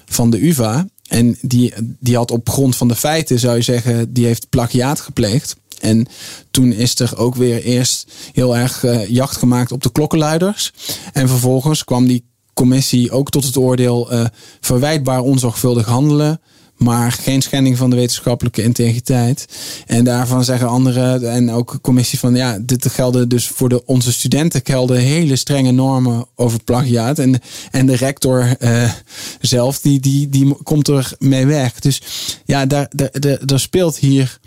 [0.06, 0.86] van de UVA.
[1.08, 5.00] En die, die had op grond van de feiten, zou je zeggen, die heeft plagiaat
[5.00, 5.56] gepleegd.
[5.80, 6.06] En
[6.50, 10.72] toen is er ook weer eerst heel erg uh, jacht gemaakt op de klokkenluiders.
[11.12, 12.24] En vervolgens kwam die
[12.56, 14.24] commissie ook tot het oordeel uh,
[14.60, 16.40] verwijtbaar onzorgvuldig handelen.
[16.76, 19.46] Maar geen schending van de wetenschappelijke integriteit.
[19.86, 24.12] En daarvan zeggen anderen en ook commissie van ja, dit gelden dus voor de, onze
[24.12, 27.18] studenten gelden hele strenge normen over plagiaat.
[27.18, 27.40] En,
[27.70, 28.92] en de rector uh,
[29.40, 31.78] zelf, die, die, die komt er mee weg.
[31.78, 32.02] Dus
[32.44, 34.38] ja, daar, daar, daar speelt hier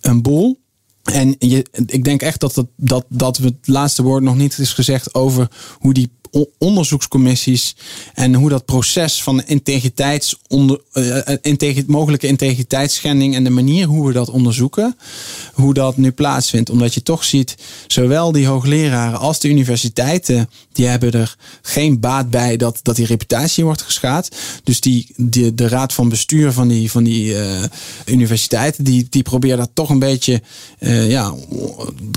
[0.00, 0.60] een boel.
[1.02, 4.72] En je, ik denk echt dat, dat, dat, dat het laatste woord nog niet is
[4.72, 5.48] gezegd over
[5.78, 6.10] hoe die
[6.58, 7.76] onderzoekscommissies
[8.14, 14.12] en hoe dat proces van integriteits onder, uh, mogelijke integriteitsschending en de manier hoe we
[14.12, 14.96] dat onderzoeken,
[15.52, 16.70] hoe dat nu plaatsvindt.
[16.70, 17.54] Omdat je toch ziet,
[17.86, 23.06] zowel die hoogleraren als de universiteiten, die hebben er geen baat bij dat, dat die
[23.06, 24.28] reputatie wordt geschaad.
[24.64, 25.06] Dus die,
[25.54, 27.62] de raad van bestuur van die, van die uh,
[28.06, 30.42] universiteiten, die, die proberen dat toch een beetje
[31.08, 31.34] ja,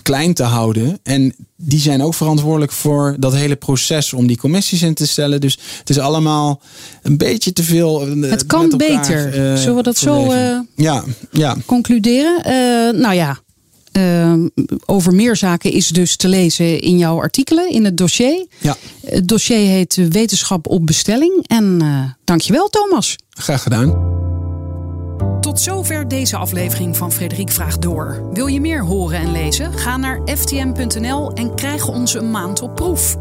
[0.04, 1.00] klein te houden.
[1.04, 5.42] En die zijn ook verantwoordelijk voor dat hele proces om die commissies in te stellen.
[5.42, 6.62] Dus het is allemaal
[7.02, 8.08] een beetje te veel.
[8.08, 9.28] Eh, het kan beter.
[9.28, 11.58] Uh, Zullen we dat zo uh, ja, ja.
[11.66, 12.38] concluderen?
[12.38, 13.40] Uh, nou ja.
[14.86, 18.46] over meer zaken is dus te lezen in jouw artikelen, in het dossier.
[18.60, 18.76] Ja.
[19.06, 21.44] Het dossier heet Wetenschap op bestelling.
[21.48, 21.82] En
[22.24, 23.16] dankjewel, Thomas.
[23.30, 24.25] Graag gedaan.
[25.46, 28.30] Tot zover deze aflevering van Frederik Vraagt Door.
[28.34, 29.74] Wil je meer horen en lezen?
[29.74, 33.18] Ga naar ftm.nl en krijg ons een maand op proef.